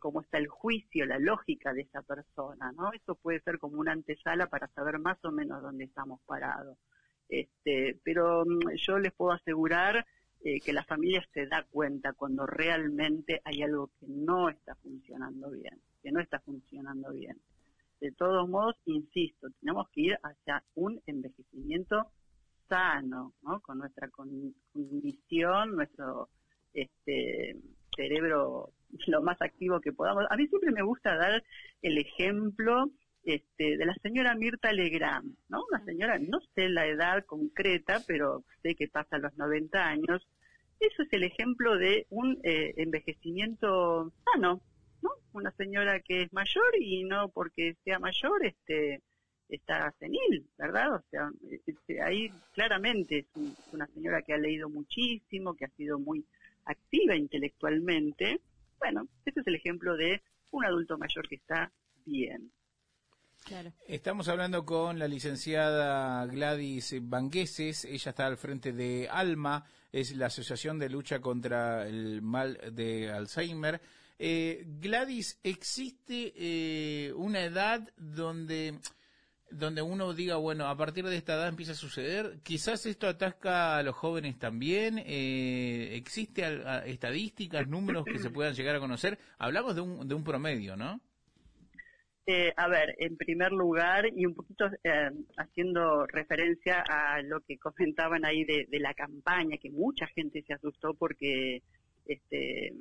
cómo 0.00 0.20
está 0.20 0.38
el 0.38 0.48
juicio, 0.48 1.06
la 1.06 1.20
lógica 1.20 1.72
de 1.72 1.82
esa 1.82 2.02
persona, 2.02 2.72
¿no? 2.72 2.92
Eso 2.92 3.14
puede 3.14 3.38
ser 3.40 3.60
como 3.60 3.78
una 3.78 3.92
antesala 3.92 4.48
para 4.48 4.66
saber 4.68 4.98
más 4.98 5.16
o 5.24 5.30
menos 5.30 5.62
dónde 5.62 5.84
estamos 5.84 6.20
parados. 6.26 6.76
Este, 7.28 7.96
pero 8.02 8.44
mm, 8.44 8.74
yo 8.76 8.98
les 8.98 9.12
puedo 9.12 9.30
asegurar 9.30 10.04
eh, 10.44 10.60
que 10.60 10.72
la 10.72 10.84
familia 10.84 11.26
se 11.32 11.46
da 11.46 11.64
cuenta 11.64 12.12
cuando 12.12 12.46
realmente 12.46 13.40
hay 13.44 13.62
algo 13.62 13.90
que 13.98 14.06
no 14.08 14.48
está 14.48 14.74
funcionando 14.76 15.50
bien, 15.50 15.80
que 16.02 16.12
no 16.12 16.20
está 16.20 16.40
funcionando 16.40 17.12
bien. 17.12 17.40
De 18.00 18.12
todos 18.12 18.48
modos, 18.48 18.76
insisto, 18.84 19.48
tenemos 19.60 19.88
que 19.90 20.00
ir 20.02 20.18
hacia 20.22 20.62
un 20.74 21.00
envejecimiento 21.06 22.10
sano, 22.68 23.34
¿no? 23.42 23.60
Con 23.60 23.78
nuestra 23.78 24.08
condición, 24.10 25.76
nuestro 25.76 26.28
este, 26.74 27.56
cerebro 27.96 28.72
lo 29.06 29.22
más 29.22 29.40
activo 29.40 29.80
que 29.80 29.92
podamos. 29.92 30.24
A 30.30 30.36
mí 30.36 30.46
siempre 30.46 30.72
me 30.72 30.82
gusta 30.82 31.16
dar 31.16 31.42
el 31.82 31.98
ejemplo 31.98 32.90
este, 33.26 33.76
de 33.76 33.84
la 33.84 33.94
señora 33.96 34.36
Mirta 34.36 34.72
Legrand, 34.72 35.36
¿no? 35.48 35.64
Una 35.68 35.84
señora, 35.84 36.18
no 36.18 36.40
sé 36.54 36.68
la 36.68 36.86
edad 36.86 37.24
concreta, 37.26 38.00
pero 38.06 38.44
sé 38.62 38.76
que 38.76 38.88
pasa 38.88 39.18
los 39.18 39.36
90 39.36 39.84
años, 39.84 40.26
eso 40.78 41.02
es 41.02 41.12
el 41.12 41.24
ejemplo 41.24 41.76
de 41.76 42.06
un 42.08 42.38
eh, 42.44 42.74
envejecimiento 42.76 44.12
sano, 44.24 44.60
¿no? 45.02 45.10
Una 45.32 45.50
señora 45.52 46.00
que 46.00 46.22
es 46.22 46.32
mayor 46.32 46.76
y 46.80 47.02
no 47.04 47.28
porque 47.28 47.76
sea 47.84 47.98
mayor 47.98 48.46
este 48.46 49.02
está 49.48 49.92
senil, 49.98 50.46
¿verdad? 50.56 50.94
O 50.94 51.02
sea, 51.10 51.30
este, 51.66 52.02
ahí 52.02 52.30
claramente 52.52 53.18
es, 53.18 53.26
una 53.72 53.86
señora 53.88 54.22
que 54.22 54.34
ha 54.34 54.38
leído 54.38 54.68
muchísimo, 54.68 55.54
que 55.54 55.64
ha 55.64 55.70
sido 55.70 55.98
muy 55.98 56.24
activa 56.64 57.16
intelectualmente. 57.16 58.40
Bueno, 58.78 59.08
ese 59.24 59.40
es 59.40 59.46
el 59.46 59.56
ejemplo 59.56 59.96
de 59.96 60.22
un 60.50 60.64
adulto 60.64 60.98
mayor 60.98 61.28
que 61.28 61.36
está 61.36 61.72
bien. 62.04 62.50
Estamos 63.86 64.26
hablando 64.28 64.64
con 64.64 64.98
la 64.98 65.06
licenciada 65.06 66.26
Gladys 66.26 66.96
Bangueses, 67.00 67.84
ella 67.84 68.10
está 68.10 68.26
al 68.26 68.36
frente 68.36 68.72
de 68.72 69.08
ALMA, 69.08 69.64
es 69.92 70.16
la 70.16 70.26
Asociación 70.26 70.80
de 70.80 70.90
Lucha 70.90 71.20
contra 71.20 71.86
el 71.86 72.22
Mal 72.22 72.58
de 72.72 73.12
Alzheimer. 73.12 73.80
Eh, 74.18 74.64
Gladys, 74.66 75.38
¿existe 75.44 76.32
eh, 76.34 77.12
una 77.12 77.44
edad 77.44 77.88
donde, 77.96 78.80
donde 79.48 79.80
uno 79.80 80.12
diga, 80.12 80.36
bueno, 80.36 80.66
a 80.66 80.76
partir 80.76 81.04
de 81.04 81.16
esta 81.16 81.34
edad 81.34 81.46
empieza 81.46 81.72
a 81.72 81.76
suceder? 81.76 82.40
Quizás 82.42 82.84
esto 82.86 83.06
atasca 83.06 83.76
a 83.76 83.82
los 83.84 83.94
jóvenes 83.94 84.40
también. 84.40 85.00
Eh, 85.06 85.90
¿Existe 85.94 86.42
estadísticas, 86.86 87.68
números 87.68 88.04
que 88.04 88.18
se 88.18 88.30
puedan 88.30 88.54
llegar 88.54 88.74
a 88.74 88.80
conocer? 88.80 89.20
Hablamos 89.38 89.76
de 89.76 89.82
un, 89.82 90.08
de 90.08 90.16
un 90.16 90.24
promedio, 90.24 90.76
¿no? 90.76 91.00
Eh, 92.28 92.52
a 92.56 92.66
ver, 92.66 92.96
en 92.98 93.16
primer 93.16 93.52
lugar, 93.52 94.06
y 94.12 94.26
un 94.26 94.34
poquito 94.34 94.68
eh, 94.82 95.10
haciendo 95.36 96.06
referencia 96.08 96.80
a 96.80 97.22
lo 97.22 97.40
que 97.40 97.56
comentaban 97.56 98.24
ahí 98.24 98.44
de, 98.44 98.66
la 98.80 98.94
campaña, 98.94 99.58
que 99.58 99.70
mucha 99.70 100.08
gente 100.08 100.42
se 100.42 100.54
asustó 100.54 100.94
porque 100.94 101.62
este 102.04 102.72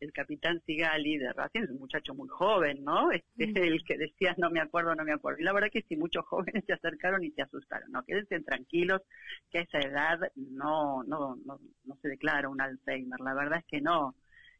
el 0.00 0.12
capitán 0.12 0.62
Sigali 0.64 1.18
de 1.18 1.32
Racing 1.32 1.62
es 1.64 1.70
un 1.70 1.80
muchacho 1.80 2.14
muy 2.14 2.28
joven, 2.28 2.82
¿no? 2.82 3.10
Este, 3.12 3.46
mm. 3.46 3.56
El 3.56 3.84
que 3.84 3.98
decía 3.98 4.34
no 4.38 4.50
me 4.50 4.60
acuerdo, 4.60 4.94
no 4.94 5.04
me 5.04 5.12
acuerdo. 5.12 5.40
Y 5.40 5.44
la 5.44 5.52
verdad 5.52 5.68
que 5.70 5.82
sí, 5.82 5.94
muchos 5.96 6.24
jóvenes 6.24 6.64
se 6.66 6.72
acercaron 6.72 7.22
y 7.22 7.30
se 7.32 7.42
asustaron. 7.42 7.92
No, 7.92 8.02
quédense 8.04 8.40
tranquilos 8.40 9.02
que 9.50 9.58
a 9.58 9.62
esa 9.62 9.80
edad 9.80 10.18
no, 10.34 11.02
no, 11.04 11.36
no, 11.44 11.60
no 11.84 11.96
se 12.00 12.08
declara 12.08 12.48
un 12.48 12.60
Alzheimer. 12.62 13.20
La 13.20 13.34
verdad 13.34 13.58
es 13.58 13.66
que 13.66 13.82
no 13.82 14.14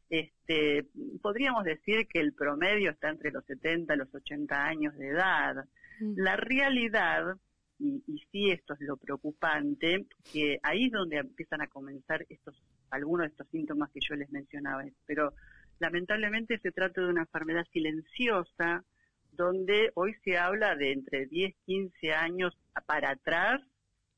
este, 0.09 0.87
podríamos 1.21 1.63
decir 1.63 2.07
que 2.07 2.19
el 2.19 2.33
promedio 2.33 2.91
está 2.91 3.09
entre 3.09 3.31
los 3.31 3.45
70 3.45 3.93
y 3.93 3.97
los 3.97 4.13
80 4.13 4.65
años 4.65 4.97
de 4.97 5.09
edad. 5.09 5.65
Mm. 5.99 6.13
La 6.17 6.35
realidad, 6.35 7.37
y, 7.77 8.03
y, 8.07 8.19
sí 8.31 8.51
esto 8.51 8.73
es 8.73 8.81
lo 8.81 8.97
preocupante, 8.97 10.05
que 10.31 10.59
ahí 10.63 10.85
es 10.85 10.91
donde 10.91 11.17
empiezan 11.17 11.61
a 11.61 11.67
comenzar 11.67 12.25
estos, 12.29 12.61
algunos 12.89 13.25
de 13.25 13.31
estos 13.31 13.47
síntomas 13.49 13.91
que 13.91 13.99
yo 14.01 14.15
les 14.15 14.31
mencionaba, 14.31 14.83
pero 15.05 15.33
lamentablemente 15.79 16.59
se 16.59 16.71
trata 16.71 17.01
de 17.01 17.09
una 17.09 17.21
enfermedad 17.21 17.65
silenciosa, 17.71 18.83
donde 19.31 19.91
hoy 19.93 20.13
se 20.23 20.37
habla 20.37 20.75
de 20.75 20.91
entre 20.91 21.25
10, 21.27 21.55
15 21.65 22.13
años 22.13 22.57
para 22.85 23.11
atrás, 23.11 23.61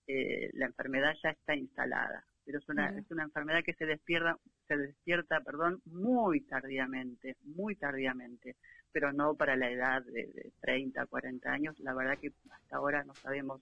eh, 0.08 0.50
la 0.54 0.66
enfermedad 0.66 1.14
ya 1.24 1.30
está 1.30 1.56
instalada. 1.56 2.26
Pero 2.52 2.60
es 2.60 2.70
una, 2.70 3.00
es 3.00 3.10
una 3.12 3.24
enfermedad 3.24 3.64
que 3.64 3.74
se 3.74 3.86
despierta, 3.86 4.38
se 4.68 4.76
despierta, 4.76 5.40
perdón, 5.40 5.82
muy 5.86 6.42
tardíamente, 6.42 7.38
muy 7.46 7.76
tardíamente, 7.76 8.58
pero 8.92 9.14
no 9.14 9.36
para 9.36 9.56
la 9.56 9.72
edad 9.72 10.04
de, 10.04 10.28
de 10.28 10.52
30, 10.60 11.06
40 11.06 11.50
años. 11.50 11.80
La 11.80 11.94
verdad 11.94 12.18
que 12.18 12.34
hasta 12.50 12.76
ahora 12.76 13.06
no 13.06 13.16
sabemos 13.16 13.62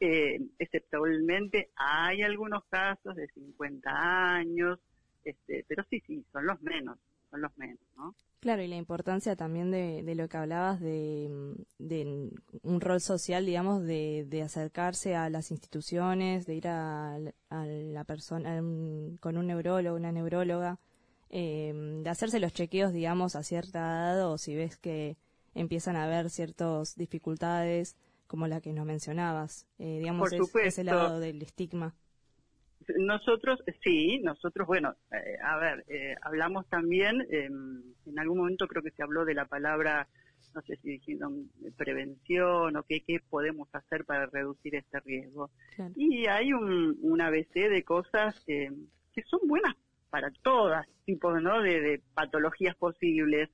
eh, 0.00 0.40
exceptualmente 0.60 1.70
hay 1.74 2.22
algunos 2.22 2.64
casos 2.66 3.16
de 3.16 3.26
50 3.28 3.90
años, 4.36 4.78
este, 5.24 5.64
pero 5.66 5.82
sí, 5.90 6.00
sí, 6.06 6.24
son 6.30 6.46
los 6.46 6.62
menos, 6.62 6.98
son 7.30 7.42
los 7.42 7.56
menos, 7.56 7.80
¿no? 7.96 8.14
Claro, 8.40 8.62
y 8.62 8.68
la 8.68 8.76
importancia 8.76 9.34
también 9.34 9.72
de, 9.72 10.02
de 10.04 10.14
lo 10.14 10.28
que 10.28 10.36
hablabas 10.36 10.80
de, 10.80 11.56
de, 11.78 12.30
un 12.62 12.80
rol 12.80 13.00
social, 13.00 13.44
digamos, 13.44 13.82
de, 13.82 14.26
de, 14.28 14.42
acercarse 14.42 15.16
a 15.16 15.28
las 15.28 15.50
instituciones, 15.50 16.46
de 16.46 16.54
ir 16.54 16.68
a, 16.68 17.16
a 17.50 17.66
la 17.66 18.04
persona 18.04 18.58
con 19.20 19.36
un 19.36 19.46
neurólogo, 19.48 19.96
una 19.96 20.12
neuróloga, 20.12 20.78
eh, 21.30 22.00
de 22.02 22.08
hacerse 22.08 22.38
los 22.38 22.52
chequeos, 22.52 22.92
digamos, 22.92 23.34
a 23.34 23.42
cierta 23.42 23.80
edad 23.80 24.30
o 24.30 24.38
si 24.38 24.54
ves 24.54 24.76
que 24.76 25.16
empiezan 25.54 25.96
a 25.96 26.04
haber 26.04 26.30
ciertas 26.30 26.94
dificultades 26.94 27.96
como 28.28 28.46
la 28.46 28.60
que 28.60 28.72
nos 28.72 28.86
mencionabas, 28.86 29.66
eh, 29.78 29.98
digamos, 29.98 30.32
es, 30.32 30.40
ese 30.62 30.84
lado 30.84 31.18
del 31.18 31.42
estigma. 31.42 31.96
Nosotros, 32.98 33.62
sí, 33.82 34.20
nosotros, 34.20 34.66
bueno, 34.66 34.94
eh, 35.12 35.36
a 35.42 35.58
ver, 35.58 35.84
eh, 35.88 36.14
hablamos 36.22 36.68
también, 36.68 37.26
em, 37.30 37.82
en 38.06 38.18
algún 38.18 38.38
momento 38.38 38.66
creo 38.66 38.82
que 38.82 38.92
se 38.92 39.02
habló 39.02 39.24
de 39.24 39.34
la 39.34 39.46
palabra, 39.46 40.08
no 40.54 40.62
sé 40.62 40.76
si 40.76 40.92
dijeron 40.92 41.50
prevención 41.76 42.76
o 42.76 42.82
qué, 42.84 43.02
qué 43.06 43.20
podemos 43.28 43.68
hacer 43.74 44.04
para 44.04 44.26
reducir 44.26 44.74
este 44.74 45.00
riesgo. 45.00 45.50
Y 45.94 46.26
hay 46.26 46.52
un, 46.52 46.96
un 47.02 47.20
ABC 47.20 47.68
de 47.68 47.84
cosas 47.84 48.42
que 48.46 48.72
son 49.26 49.40
buenas 49.46 49.74
para 50.10 50.30
todas 50.42 50.86
tipos 51.04 51.40
¿no? 51.42 51.62
de, 51.62 51.80
de 51.80 52.02
patologías 52.14 52.76
posibles 52.76 53.48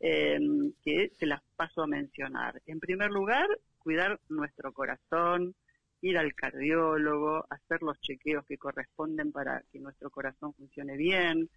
em, 0.00 0.72
que 0.84 1.10
se 1.18 1.26
las 1.26 1.42
paso 1.56 1.82
a 1.82 1.86
mencionar. 1.86 2.60
En 2.66 2.80
primer 2.80 3.10
lugar, 3.10 3.46
cuidar 3.78 4.20
nuestro 4.28 4.72
corazón, 4.72 5.54
ir 6.02 6.18
al 6.18 6.34
cardiólogo, 6.34 7.46
hacer 7.50 7.82
los 7.82 8.00
chequeos 8.00 8.44
que 8.46 8.58
corresponden 8.58 9.32
para 9.32 9.62
que 9.70 9.80
nuestro 9.80 10.10
corazón 10.10 10.54
funcione 10.54 10.96
bien, 10.96 11.48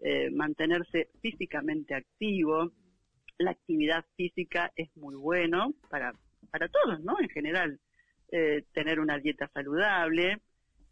eh, 0.00 0.30
mantenerse 0.30 1.10
físicamente 1.20 1.94
activo. 1.94 2.72
La 3.38 3.52
actividad 3.52 4.04
física 4.16 4.72
es 4.76 4.94
muy 4.96 5.14
bueno 5.14 5.74
para, 5.88 6.12
para 6.50 6.68
todos, 6.68 7.00
¿no? 7.00 7.20
En 7.20 7.28
general, 7.28 7.78
eh, 8.30 8.64
tener 8.72 8.98
una 8.98 9.18
dieta 9.18 9.48
saludable. 9.52 10.40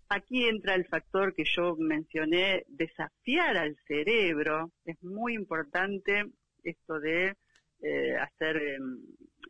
Aquí 0.08 0.46
entra 0.48 0.74
el 0.74 0.86
factor 0.86 1.34
que 1.34 1.44
yo 1.44 1.76
mencioné, 1.76 2.64
desafiar 2.68 3.56
al 3.56 3.76
cerebro. 3.86 4.72
Es 4.84 5.02
muy 5.02 5.34
importante 5.34 6.24
esto 6.64 7.00
de 7.00 7.36
eh, 7.82 8.16
hacer 8.16 8.56
em, 8.56 8.98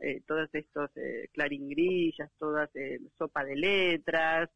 eh, 0.01 0.23
todas 0.27 0.49
estos 0.55 0.91
eh, 0.97 1.29
claringrillas, 1.33 2.31
todas 2.39 2.75
eh, 2.75 3.01
sopa 3.19 3.45
de 3.45 3.57
letras, 3.57 4.51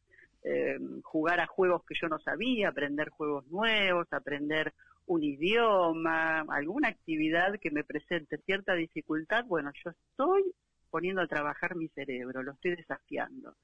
eh, 0.45 0.79
jugar 1.03 1.41
a 1.41 1.47
juegos 1.47 1.85
que 1.87 1.95
yo 2.01 2.09
no 2.09 2.19
sabía, 2.19 2.69
aprender 2.69 3.09
juegos 3.09 3.47
nuevos, 3.47 4.07
aprender 4.11 4.75
un 5.07 5.23
idioma, 5.25 6.41
alguna 6.49 6.89
actividad 6.89 7.59
que 7.61 7.71
me 7.71 7.83
presente 7.83 8.39
cierta 8.45 8.75
dificultad, 8.75 9.45
bueno, 9.47 9.73
yo 9.83 9.91
estoy 9.91 10.45
poniendo 10.91 11.23
a 11.23 11.27
trabajar 11.27 11.77
mi 11.77 11.89
cerebro, 11.89 12.43
lo 12.43 12.53
estoy 12.53 12.77
desafiando. 12.77 13.57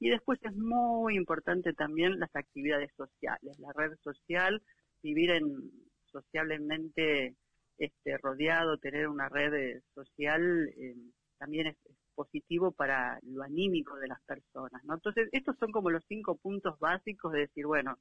Y 0.00 0.10
después 0.10 0.40
es 0.42 0.54
muy 0.56 1.16
importante 1.16 1.72
también 1.72 2.18
las 2.18 2.34
actividades 2.34 2.90
sociales, 2.96 3.58
la 3.60 3.72
red 3.72 3.96
social, 4.02 4.60
vivir 5.02 5.30
en 5.30 5.70
sociablemente 6.06 7.36
este, 7.78 8.18
rodeado, 8.18 8.78
tener 8.78 9.08
una 9.08 9.28
red 9.28 9.82
social 9.94 10.68
eh, 10.76 10.96
también 11.44 11.66
es, 11.66 11.76
positivo 12.14 12.70
para 12.70 13.18
lo 13.22 13.42
anímico 13.42 13.96
de 13.96 14.06
las 14.06 14.20
personas, 14.22 14.84
¿no? 14.84 14.94
Entonces, 14.94 15.28
estos 15.32 15.58
son 15.58 15.72
como 15.72 15.90
los 15.90 16.04
cinco 16.06 16.36
puntos 16.36 16.78
básicos 16.78 17.32
de 17.32 17.40
decir, 17.40 17.66
bueno, 17.66 17.98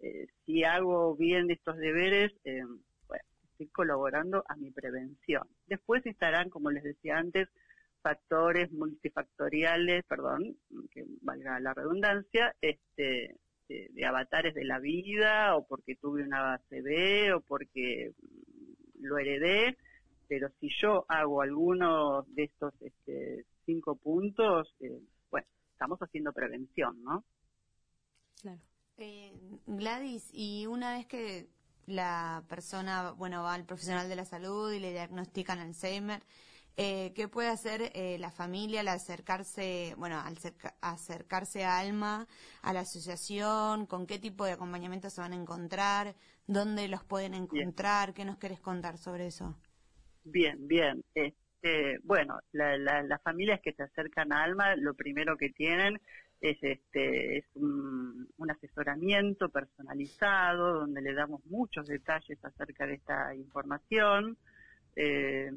eh, 0.00 0.26
si 0.44 0.64
hago 0.64 1.14
bien 1.14 1.48
estos 1.48 1.76
deberes, 1.76 2.32
eh, 2.42 2.64
bueno, 3.06 3.24
estoy 3.52 3.68
colaborando 3.68 4.42
a 4.48 4.56
mi 4.56 4.72
prevención. 4.72 5.44
Después 5.68 6.04
estarán, 6.06 6.50
como 6.50 6.72
les 6.72 6.82
decía 6.82 7.18
antes, 7.18 7.48
factores 8.02 8.72
multifactoriales, 8.72 10.04
perdón, 10.06 10.56
que 10.90 11.04
valga 11.20 11.60
la 11.60 11.72
redundancia, 11.72 12.56
este, 12.60 13.36
de, 13.68 13.90
de, 13.92 14.04
avatares 14.04 14.54
de 14.54 14.64
la 14.64 14.80
vida, 14.80 15.54
o 15.54 15.64
porque 15.68 15.94
tuve 15.94 16.24
una 16.24 16.54
ACV, 16.54 17.36
o 17.36 17.40
porque 17.42 18.10
lo 18.98 19.18
heredé, 19.18 19.78
pero 20.28 20.48
si 20.60 20.68
yo 20.80 21.04
hago 21.08 21.42
alguno 21.42 22.22
de 22.28 22.44
estos 22.44 22.74
este, 22.80 23.44
cinco 23.66 23.96
puntos, 23.96 24.74
eh, 24.80 25.00
bueno, 25.30 25.46
estamos 25.72 25.98
haciendo 26.00 26.32
prevención, 26.32 27.02
¿no? 27.02 27.24
Claro. 28.40 28.60
Eh, 28.98 29.32
Gladys, 29.66 30.30
y 30.32 30.66
una 30.66 30.94
vez 30.94 31.06
que 31.06 31.48
la 31.86 32.44
persona, 32.48 33.12
bueno, 33.12 33.42
va 33.42 33.54
al 33.54 33.64
profesional 33.64 34.08
de 34.08 34.16
la 34.16 34.24
salud 34.24 34.72
y 34.72 34.78
le 34.78 34.92
diagnostican 34.92 35.58
Alzheimer, 35.58 36.22
eh, 36.76 37.12
¿qué 37.14 37.28
puede 37.28 37.48
hacer 37.48 37.90
eh, 37.94 38.16
la 38.18 38.30
familia 38.30 38.80
al 38.80 38.88
acercarse, 38.88 39.94
bueno, 39.98 40.18
al 40.18 40.38
acercarse 40.80 41.64
a 41.64 41.78
Alma, 41.78 42.26
a 42.62 42.72
la 42.72 42.80
asociación? 42.80 43.86
¿Con 43.86 44.06
qué 44.06 44.18
tipo 44.18 44.44
de 44.44 44.52
acompañamiento 44.52 45.10
se 45.10 45.20
van 45.20 45.32
a 45.32 45.36
encontrar? 45.36 46.14
¿Dónde 46.46 46.88
los 46.88 47.04
pueden 47.04 47.34
encontrar? 47.34 48.08
Bien. 48.08 48.14
¿Qué 48.14 48.24
nos 48.24 48.38
querés 48.38 48.60
contar 48.60 48.96
sobre 48.96 49.26
eso? 49.26 49.54
Bien, 50.24 50.66
bien. 50.66 51.04
Este, 51.14 51.98
bueno, 52.04 52.40
la, 52.52 52.76
la, 52.76 53.02
las 53.02 53.22
familias 53.22 53.60
que 53.60 53.72
se 53.72 53.82
acercan 53.82 54.32
a 54.32 54.42
Alma, 54.42 54.76
lo 54.76 54.94
primero 54.94 55.36
que 55.36 55.50
tienen 55.50 56.00
es 56.42 56.58
este 56.62 57.38
es 57.38 57.44
un, 57.54 58.28
asesoramiento 58.50 59.48
personalizado 59.48 60.80
donde 60.80 61.00
le 61.00 61.14
damos 61.14 61.44
muchos 61.46 61.86
detalles 61.86 62.44
acerca 62.44 62.86
de 62.86 62.94
esta 62.94 63.34
información. 63.34 64.36
Eh, 64.96 65.50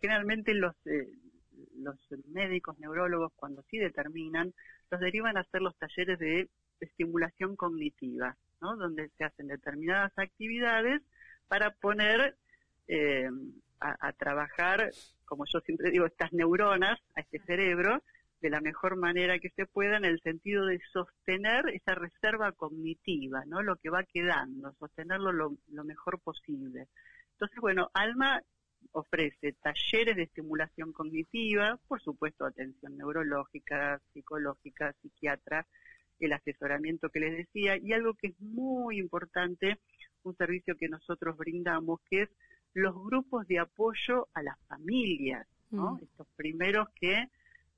generalmente 0.00 0.54
los 0.54 0.74
eh, 0.86 1.08
los 1.76 1.96
médicos 2.28 2.78
neurólogos 2.78 3.32
cuando 3.34 3.62
sí 3.70 3.78
determinan 3.78 4.52
los 4.90 5.00
derivan 5.00 5.36
a 5.36 5.40
hacer 5.40 5.62
los 5.62 5.76
talleres 5.78 6.18
de 6.18 6.48
estimulación 6.80 7.56
cognitiva, 7.56 8.36
¿no? 8.60 8.76
Donde 8.76 9.08
se 9.16 9.24
hacen 9.24 9.48
determinadas 9.48 10.12
actividades 10.16 11.02
para 11.48 11.70
poner 11.70 12.36
eh, 12.88 13.30
a, 13.80 14.08
a, 14.08 14.12
trabajar, 14.12 14.90
como 15.24 15.44
yo 15.46 15.60
siempre 15.60 15.90
digo, 15.90 16.06
estas 16.06 16.32
neuronas, 16.32 16.98
a 17.14 17.20
este 17.20 17.38
cerebro, 17.40 18.02
de 18.40 18.50
la 18.50 18.60
mejor 18.60 18.96
manera 18.96 19.38
que 19.38 19.50
se 19.50 19.66
pueda 19.66 19.96
en 19.96 20.04
el 20.04 20.20
sentido 20.20 20.66
de 20.66 20.80
sostener 20.92 21.68
esa 21.70 21.94
reserva 21.94 22.52
cognitiva, 22.52 23.44
¿no? 23.46 23.62
Lo 23.62 23.76
que 23.76 23.90
va 23.90 24.04
quedando, 24.04 24.72
sostenerlo 24.78 25.32
lo, 25.32 25.56
lo 25.72 25.84
mejor 25.84 26.20
posible. 26.20 26.88
Entonces, 27.32 27.58
bueno, 27.60 27.90
Alma 27.94 28.42
ofrece 28.92 29.52
talleres 29.54 30.16
de 30.16 30.22
estimulación 30.24 30.92
cognitiva, 30.92 31.78
por 31.88 32.00
supuesto 32.00 32.44
atención 32.44 32.96
neurológica, 32.96 34.00
psicológica, 34.12 34.94
psiquiatra, 35.00 35.66
el 36.20 36.32
asesoramiento 36.32 37.10
que 37.10 37.20
les 37.20 37.36
decía, 37.36 37.76
y 37.76 37.92
algo 37.92 38.14
que 38.14 38.28
es 38.28 38.40
muy 38.40 38.98
importante, 38.98 39.78
un 40.22 40.36
servicio 40.36 40.76
que 40.76 40.88
nosotros 40.88 41.36
brindamos, 41.36 42.00
que 42.08 42.22
es 42.22 42.30
los 42.76 42.94
grupos 42.94 43.48
de 43.48 43.58
apoyo 43.58 44.28
a 44.34 44.42
las 44.42 44.58
familias, 44.68 45.46
¿no? 45.70 45.94
Mm. 45.94 46.02
Estos 46.02 46.26
primeros 46.36 46.88
que 46.90 47.26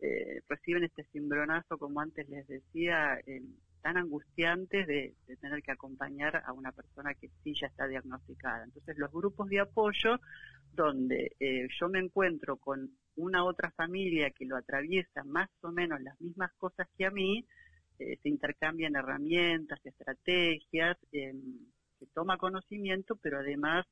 eh, 0.00 0.42
reciben 0.48 0.82
este 0.82 1.04
cimbronazo, 1.12 1.78
como 1.78 2.00
antes 2.00 2.28
les 2.28 2.46
decía, 2.48 3.20
eh, 3.24 3.42
tan 3.80 3.96
angustiantes 3.96 4.88
de, 4.88 5.14
de, 5.28 5.36
tener 5.36 5.62
que 5.62 5.70
acompañar 5.70 6.42
a 6.44 6.52
una 6.52 6.72
persona 6.72 7.14
que 7.14 7.30
sí 7.44 7.54
ya 7.54 7.68
está 7.68 7.86
diagnosticada. 7.86 8.64
Entonces, 8.64 8.98
los 8.98 9.12
grupos 9.12 9.48
de 9.48 9.60
apoyo, 9.60 10.18
donde 10.74 11.30
eh, 11.38 11.68
yo 11.78 11.88
me 11.88 12.00
encuentro 12.00 12.56
con 12.56 12.90
una 13.14 13.44
otra 13.44 13.70
familia 13.70 14.30
que 14.30 14.46
lo 14.46 14.56
atraviesa 14.56 15.22
más 15.22 15.48
o 15.62 15.70
menos 15.70 16.00
las 16.00 16.20
mismas 16.20 16.52
cosas 16.54 16.88
que 16.98 17.06
a 17.06 17.12
mí, 17.12 17.46
eh, 18.00 18.18
se 18.20 18.28
intercambian 18.28 18.96
herramientas, 18.96 19.78
estrategias, 19.84 20.96
se 21.10 22.06
toma 22.14 22.36
conocimiento, 22.36 23.14
pero 23.16 23.38
además 23.38 23.86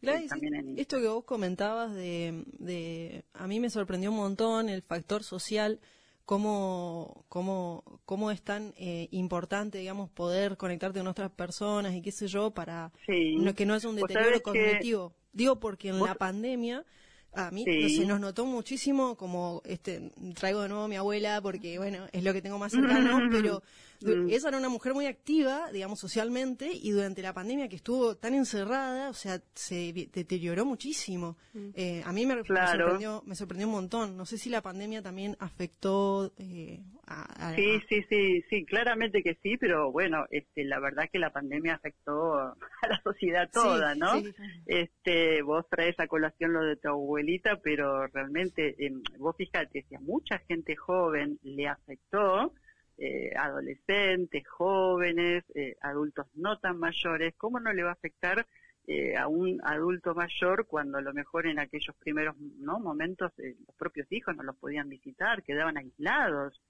Gladys, 0.00 0.32
esto 0.76 1.00
que 1.00 1.08
vos 1.08 1.24
comentabas 1.24 1.94
de, 1.94 2.44
de, 2.58 3.24
a 3.34 3.46
mí 3.46 3.60
me 3.60 3.70
sorprendió 3.70 4.10
un 4.10 4.16
montón 4.16 4.68
el 4.68 4.82
factor 4.82 5.22
social, 5.22 5.80
cómo, 6.24 7.24
cómo, 7.28 8.00
cómo 8.04 8.30
es 8.30 8.42
tan 8.42 8.74
eh, 8.76 9.08
importante, 9.10 9.78
digamos, 9.78 10.10
poder 10.10 10.56
conectarte 10.56 10.98
con 11.00 11.08
otras 11.08 11.30
personas 11.30 11.94
y 11.94 12.02
qué 12.02 12.12
sé 12.12 12.26
yo, 12.26 12.52
para 12.52 12.92
que 13.06 13.66
no 13.66 13.74
es 13.74 13.84
un 13.84 13.96
deterioro 13.96 14.40
cognitivo. 14.42 15.14
Digo 15.32 15.58
porque 15.58 15.88
en 15.88 16.00
la 16.00 16.14
pandemia 16.14 16.84
a 17.34 17.50
mí 17.50 17.64
se 17.64 18.06
nos 18.06 18.20
notó 18.20 18.44
muchísimo 18.44 19.16
como 19.16 19.62
este 19.64 20.10
traigo 20.34 20.62
de 20.62 20.68
nuevo 20.68 20.84
a 20.84 20.88
mi 20.88 20.96
abuela 20.96 21.40
porque 21.40 21.78
bueno 21.78 22.06
es 22.12 22.22
lo 22.22 22.32
que 22.32 22.42
tengo 22.42 22.58
más 22.58 22.72
cercano 22.72 23.20
pero 23.30 23.62
Mm. 24.04 24.30
Esa 24.30 24.48
era 24.48 24.58
una 24.58 24.68
mujer 24.68 24.94
muy 24.94 25.06
activa, 25.06 25.70
digamos, 25.72 25.98
socialmente, 25.98 26.70
y 26.72 26.90
durante 26.90 27.22
la 27.22 27.32
pandemia 27.32 27.68
que 27.68 27.76
estuvo 27.76 28.16
tan 28.16 28.34
encerrada, 28.34 29.10
o 29.10 29.14
sea, 29.14 29.40
se 29.54 29.92
deterioró 30.12 30.64
muchísimo. 30.64 31.36
Mm. 31.52 31.68
Eh, 31.74 32.02
a 32.04 32.12
mí 32.12 32.26
me, 32.26 32.42
sorprendió, 32.44 33.22
me 33.26 33.34
sorprendió 33.34 33.66
un 33.66 33.74
montón. 33.74 34.16
No 34.16 34.26
sé 34.26 34.38
si 34.38 34.50
la 34.50 34.62
pandemia 34.62 35.02
también 35.02 35.36
afectó 35.38 36.32
eh, 36.38 36.82
a, 37.06 37.54
Sí, 37.54 37.80
sí, 37.88 38.02
sí, 38.08 38.42
sí, 38.48 38.64
claramente 38.64 39.22
que 39.22 39.34
sí, 39.42 39.56
pero 39.56 39.90
bueno, 39.90 40.26
este, 40.30 40.64
la 40.64 40.80
verdad 40.80 41.08
que 41.12 41.18
la 41.18 41.30
pandemia 41.30 41.74
afectó 41.74 42.34
a 42.38 42.56
la 42.88 43.00
sociedad 43.02 43.50
toda, 43.52 43.94
¿no? 43.94 44.12
Este, 44.66 45.42
vos 45.42 45.66
traes 45.68 45.98
a 45.98 46.06
colación 46.06 46.52
lo 46.52 46.64
de 46.64 46.76
tu 46.76 46.88
abuelita, 46.88 47.60
pero 47.62 48.06
realmente, 48.06 48.74
em, 48.78 49.02
vos 49.18 49.36
fíjate, 49.36 49.84
si 49.88 49.94
a 49.94 50.00
mucha 50.00 50.38
gente 50.40 50.76
joven 50.76 51.38
le 51.42 51.68
afectó, 51.68 52.52
eh, 53.04 53.32
adolescentes, 53.36 54.46
jóvenes, 54.46 55.42
eh, 55.56 55.74
adultos 55.80 56.28
no 56.34 56.60
tan 56.60 56.78
mayores, 56.78 57.34
¿cómo 57.36 57.58
no 57.58 57.72
le 57.72 57.82
va 57.82 57.88
a 57.90 57.94
afectar 57.94 58.46
eh, 58.86 59.16
a 59.16 59.26
un 59.26 59.60
adulto 59.64 60.14
mayor 60.14 60.68
cuando 60.68 60.98
a 60.98 61.00
lo 61.00 61.12
mejor 61.12 61.48
en 61.48 61.58
aquellos 61.58 61.96
primeros 61.96 62.36
¿no? 62.38 62.78
momentos 62.78 63.32
los 63.38 63.74
propios 63.76 64.06
hijos 64.12 64.36
no 64.36 64.44
los 64.44 64.56
podían 64.56 64.88
visitar, 64.88 65.42
quedaban 65.42 65.78
aislados? 65.78 66.62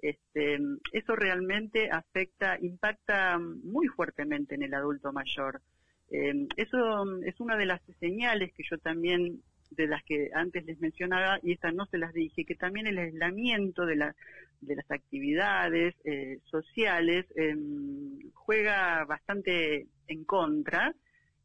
Este, 0.00 0.58
eso 0.90 1.14
realmente 1.14 1.88
afecta, 1.88 2.58
impacta 2.60 3.38
muy 3.38 3.86
fuertemente 3.86 4.56
en 4.56 4.64
el 4.64 4.74
adulto 4.74 5.12
mayor. 5.12 5.62
eso 6.10 7.20
es 7.22 7.38
una 7.38 7.56
de 7.56 7.66
las 7.66 7.80
señales 8.00 8.52
que 8.54 8.64
yo 8.68 8.76
también 8.78 9.40
de 9.70 9.86
las 9.86 10.02
que 10.04 10.30
antes 10.34 10.64
les 10.64 10.80
mencionaba 10.80 11.38
y 11.42 11.52
estas 11.52 11.74
no 11.74 11.86
se 11.86 11.98
las 11.98 12.12
dije, 12.12 12.44
que 12.44 12.54
también 12.54 12.86
el 12.86 12.98
aislamiento 12.98 13.86
de, 13.86 13.96
la, 13.96 14.16
de 14.60 14.76
las 14.76 14.90
actividades 14.90 15.94
eh, 16.04 16.38
sociales 16.44 17.26
em, 17.36 18.30
juega 18.32 19.04
bastante 19.04 19.86
en 20.08 20.24
contra 20.24 20.94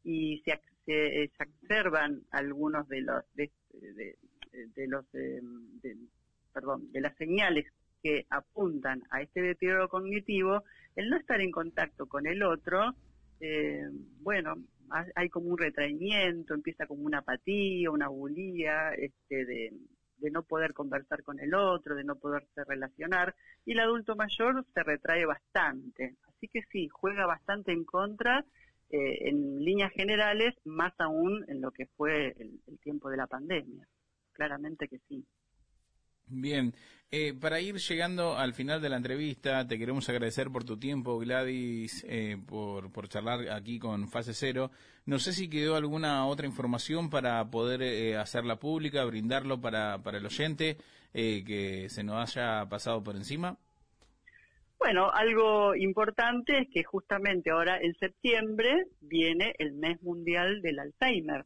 y 0.04 0.42
se, 0.44 0.60
se, 0.86 1.30
observan 1.62 2.22
algunos 2.30 2.88
de 2.88 3.02
los 3.02 3.24
de, 3.34 3.50
de, 4.74 4.86
los 4.86 5.04
em, 5.14 5.68
perdón 6.52 6.90
de 6.92 7.00
las 7.00 7.16
señales 7.16 7.66
que 8.02 8.26
apuntan 8.30 9.02
a 9.10 9.22
este 9.22 9.40
deterioro 9.40 9.88
cognitivo 9.88 10.64
el 10.96 11.08
no 11.08 11.16
estar 11.16 11.40
en 11.40 11.50
contacto 11.50 12.06
con 12.06 12.26
el 12.26 12.42
otro 12.42 12.94
eh, 13.40 13.88
bueno 14.20 14.54
hay 15.14 15.28
como 15.28 15.48
un 15.48 15.58
retraimiento, 15.58 16.54
empieza 16.54 16.86
como 16.86 17.04
una 17.04 17.18
apatía, 17.18 17.90
una 17.90 18.08
bulía, 18.08 18.90
este, 18.94 19.44
de, 19.44 19.72
no 20.30 20.44
poder 20.44 20.72
conversar 20.72 21.22
con 21.24 21.40
el 21.40 21.52
otro, 21.54 21.96
de 21.96 22.04
no 22.04 22.16
poderse 22.16 22.64
relacionar, 22.64 23.34
y 23.64 23.72
el 23.72 23.80
adulto 23.80 24.14
mayor 24.14 24.64
se 24.72 24.82
retrae 24.82 25.26
bastante. 25.26 26.16
Así 26.28 26.48
que 26.48 26.62
sí, 26.70 26.88
juega 26.88 27.26
bastante 27.26 27.72
en 27.72 27.84
contra 27.84 28.44
eh, 28.90 29.28
en 29.28 29.64
líneas 29.64 29.92
generales, 29.92 30.54
más 30.64 30.92
aún 30.98 31.44
en 31.48 31.60
lo 31.60 31.72
que 31.72 31.86
fue 31.86 32.36
el 32.38 32.78
tiempo 32.80 33.10
de 33.10 33.16
la 33.16 33.26
pandemia. 33.26 33.86
Claramente 34.32 34.86
que 34.86 34.98
sí. 35.08 35.26
Bien, 36.26 36.74
eh, 37.10 37.34
para 37.34 37.60
ir 37.60 37.76
llegando 37.76 38.38
al 38.38 38.54
final 38.54 38.80
de 38.80 38.88
la 38.88 38.96
entrevista, 38.96 39.66
te 39.66 39.78
queremos 39.78 40.08
agradecer 40.08 40.48
por 40.50 40.64
tu 40.64 40.78
tiempo, 40.78 41.18
Gladys, 41.18 42.06
eh, 42.08 42.38
por, 42.46 42.90
por 42.90 43.06
charlar 43.06 43.50
aquí 43.50 43.78
con 43.78 44.08
Fase 44.08 44.32
Cero. 44.32 44.70
No 45.04 45.18
sé 45.18 45.34
si 45.34 45.50
quedó 45.50 45.76
alguna 45.76 46.26
otra 46.26 46.46
información 46.46 47.10
para 47.10 47.44
poder 47.50 47.82
eh, 47.82 48.16
hacerla 48.16 48.56
pública, 48.56 49.04
brindarlo 49.04 49.60
para, 49.60 50.02
para 50.02 50.16
el 50.16 50.24
oyente 50.24 50.78
que 51.12 51.88
se 51.90 52.02
nos 52.02 52.16
haya 52.16 52.66
pasado 52.70 53.04
por 53.04 53.14
encima. 53.14 53.58
Bueno, 54.78 55.10
algo 55.12 55.76
importante 55.76 56.60
es 56.60 56.68
que 56.72 56.82
justamente 56.82 57.50
ahora 57.50 57.78
en 57.78 57.94
septiembre 57.96 58.86
viene 59.02 59.54
el 59.58 59.74
mes 59.74 60.02
mundial 60.02 60.62
del 60.62 60.78
Alzheimer. 60.78 61.44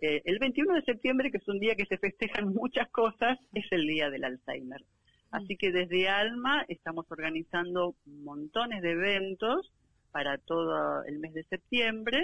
Eh, 0.00 0.20
el 0.24 0.38
21 0.38 0.74
de 0.74 0.82
septiembre, 0.82 1.30
que 1.30 1.38
es 1.38 1.48
un 1.48 1.58
día 1.58 1.74
que 1.74 1.86
se 1.86 1.96
festejan 1.96 2.52
muchas 2.52 2.90
cosas, 2.90 3.38
es 3.54 3.64
el 3.70 3.86
día 3.86 4.10
del 4.10 4.24
Alzheimer. 4.24 4.84
Así 5.30 5.56
que 5.56 5.72
desde 5.72 6.08
Alma 6.08 6.66
estamos 6.68 7.10
organizando 7.10 7.94
montones 8.04 8.82
de 8.82 8.90
eventos 8.92 9.72
para 10.12 10.36
todo 10.38 11.02
el 11.04 11.18
mes 11.18 11.34
de 11.34 11.42
septiembre 11.44 12.22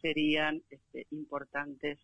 serían 0.00 0.62
este, 0.70 1.06
importantes 1.10 1.98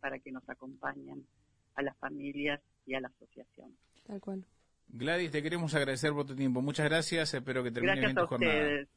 para 0.00 0.18
que 0.18 0.32
nos 0.32 0.48
acompañen 0.48 1.26
a 1.74 1.82
las 1.82 1.96
familias 1.98 2.60
y 2.86 2.94
a 2.94 3.00
la 3.00 3.08
asociación. 3.08 3.76
Tal 4.06 4.20
cual. 4.20 4.44
Gladys, 4.88 5.30
te 5.30 5.42
queremos 5.42 5.74
agradecer 5.74 6.12
por 6.12 6.26
tu 6.26 6.34
tiempo. 6.34 6.60
Muchas 6.60 6.86
gracias. 6.88 7.32
Espero 7.32 7.62
que 7.62 7.70
termine 7.70 8.00
bien 8.00 8.14
tu 8.14 8.26
jornada. 8.26 8.54
Ustedes. 8.54 8.88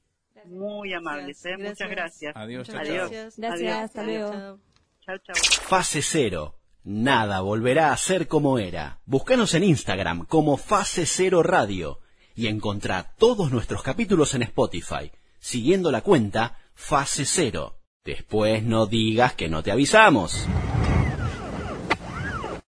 Muy 0.45 0.93
amables. 0.93 1.45
¿eh? 1.45 1.57
Muchas 1.57 1.89
gracias. 1.89 2.35
Adiós. 2.35 2.67
Chao, 2.67 2.83
Gracias. 2.83 3.37
Gracias. 3.37 3.77
Hasta 3.77 4.03
luego. 4.03 4.59
Chao, 5.01 5.17
chao. 5.19 5.35
Fase 5.67 6.01
cero. 6.01 6.55
Nada 6.83 7.39
volverá 7.41 7.93
a 7.93 7.97
ser 7.97 8.27
como 8.27 8.59
era. 8.59 8.99
Búscanos 9.05 9.53
en 9.53 9.63
Instagram 9.63 10.25
como 10.25 10.57
Fase 10.57 11.05
Cero 11.05 11.41
Radio 11.41 11.99
y 12.35 12.47
encontrá 12.47 13.13
todos 13.17 13.51
nuestros 13.51 13.83
capítulos 13.83 14.33
en 14.33 14.41
Spotify, 14.43 15.11
siguiendo 15.39 15.91
la 15.91 16.01
cuenta 16.01 16.57
Fase 16.73 17.25
Cero. 17.25 17.79
Después 18.03 18.63
no 18.63 18.85
digas 18.85 19.33
que 19.33 19.47
no 19.47 19.63
te 19.63 19.71
avisamos. 19.71 20.45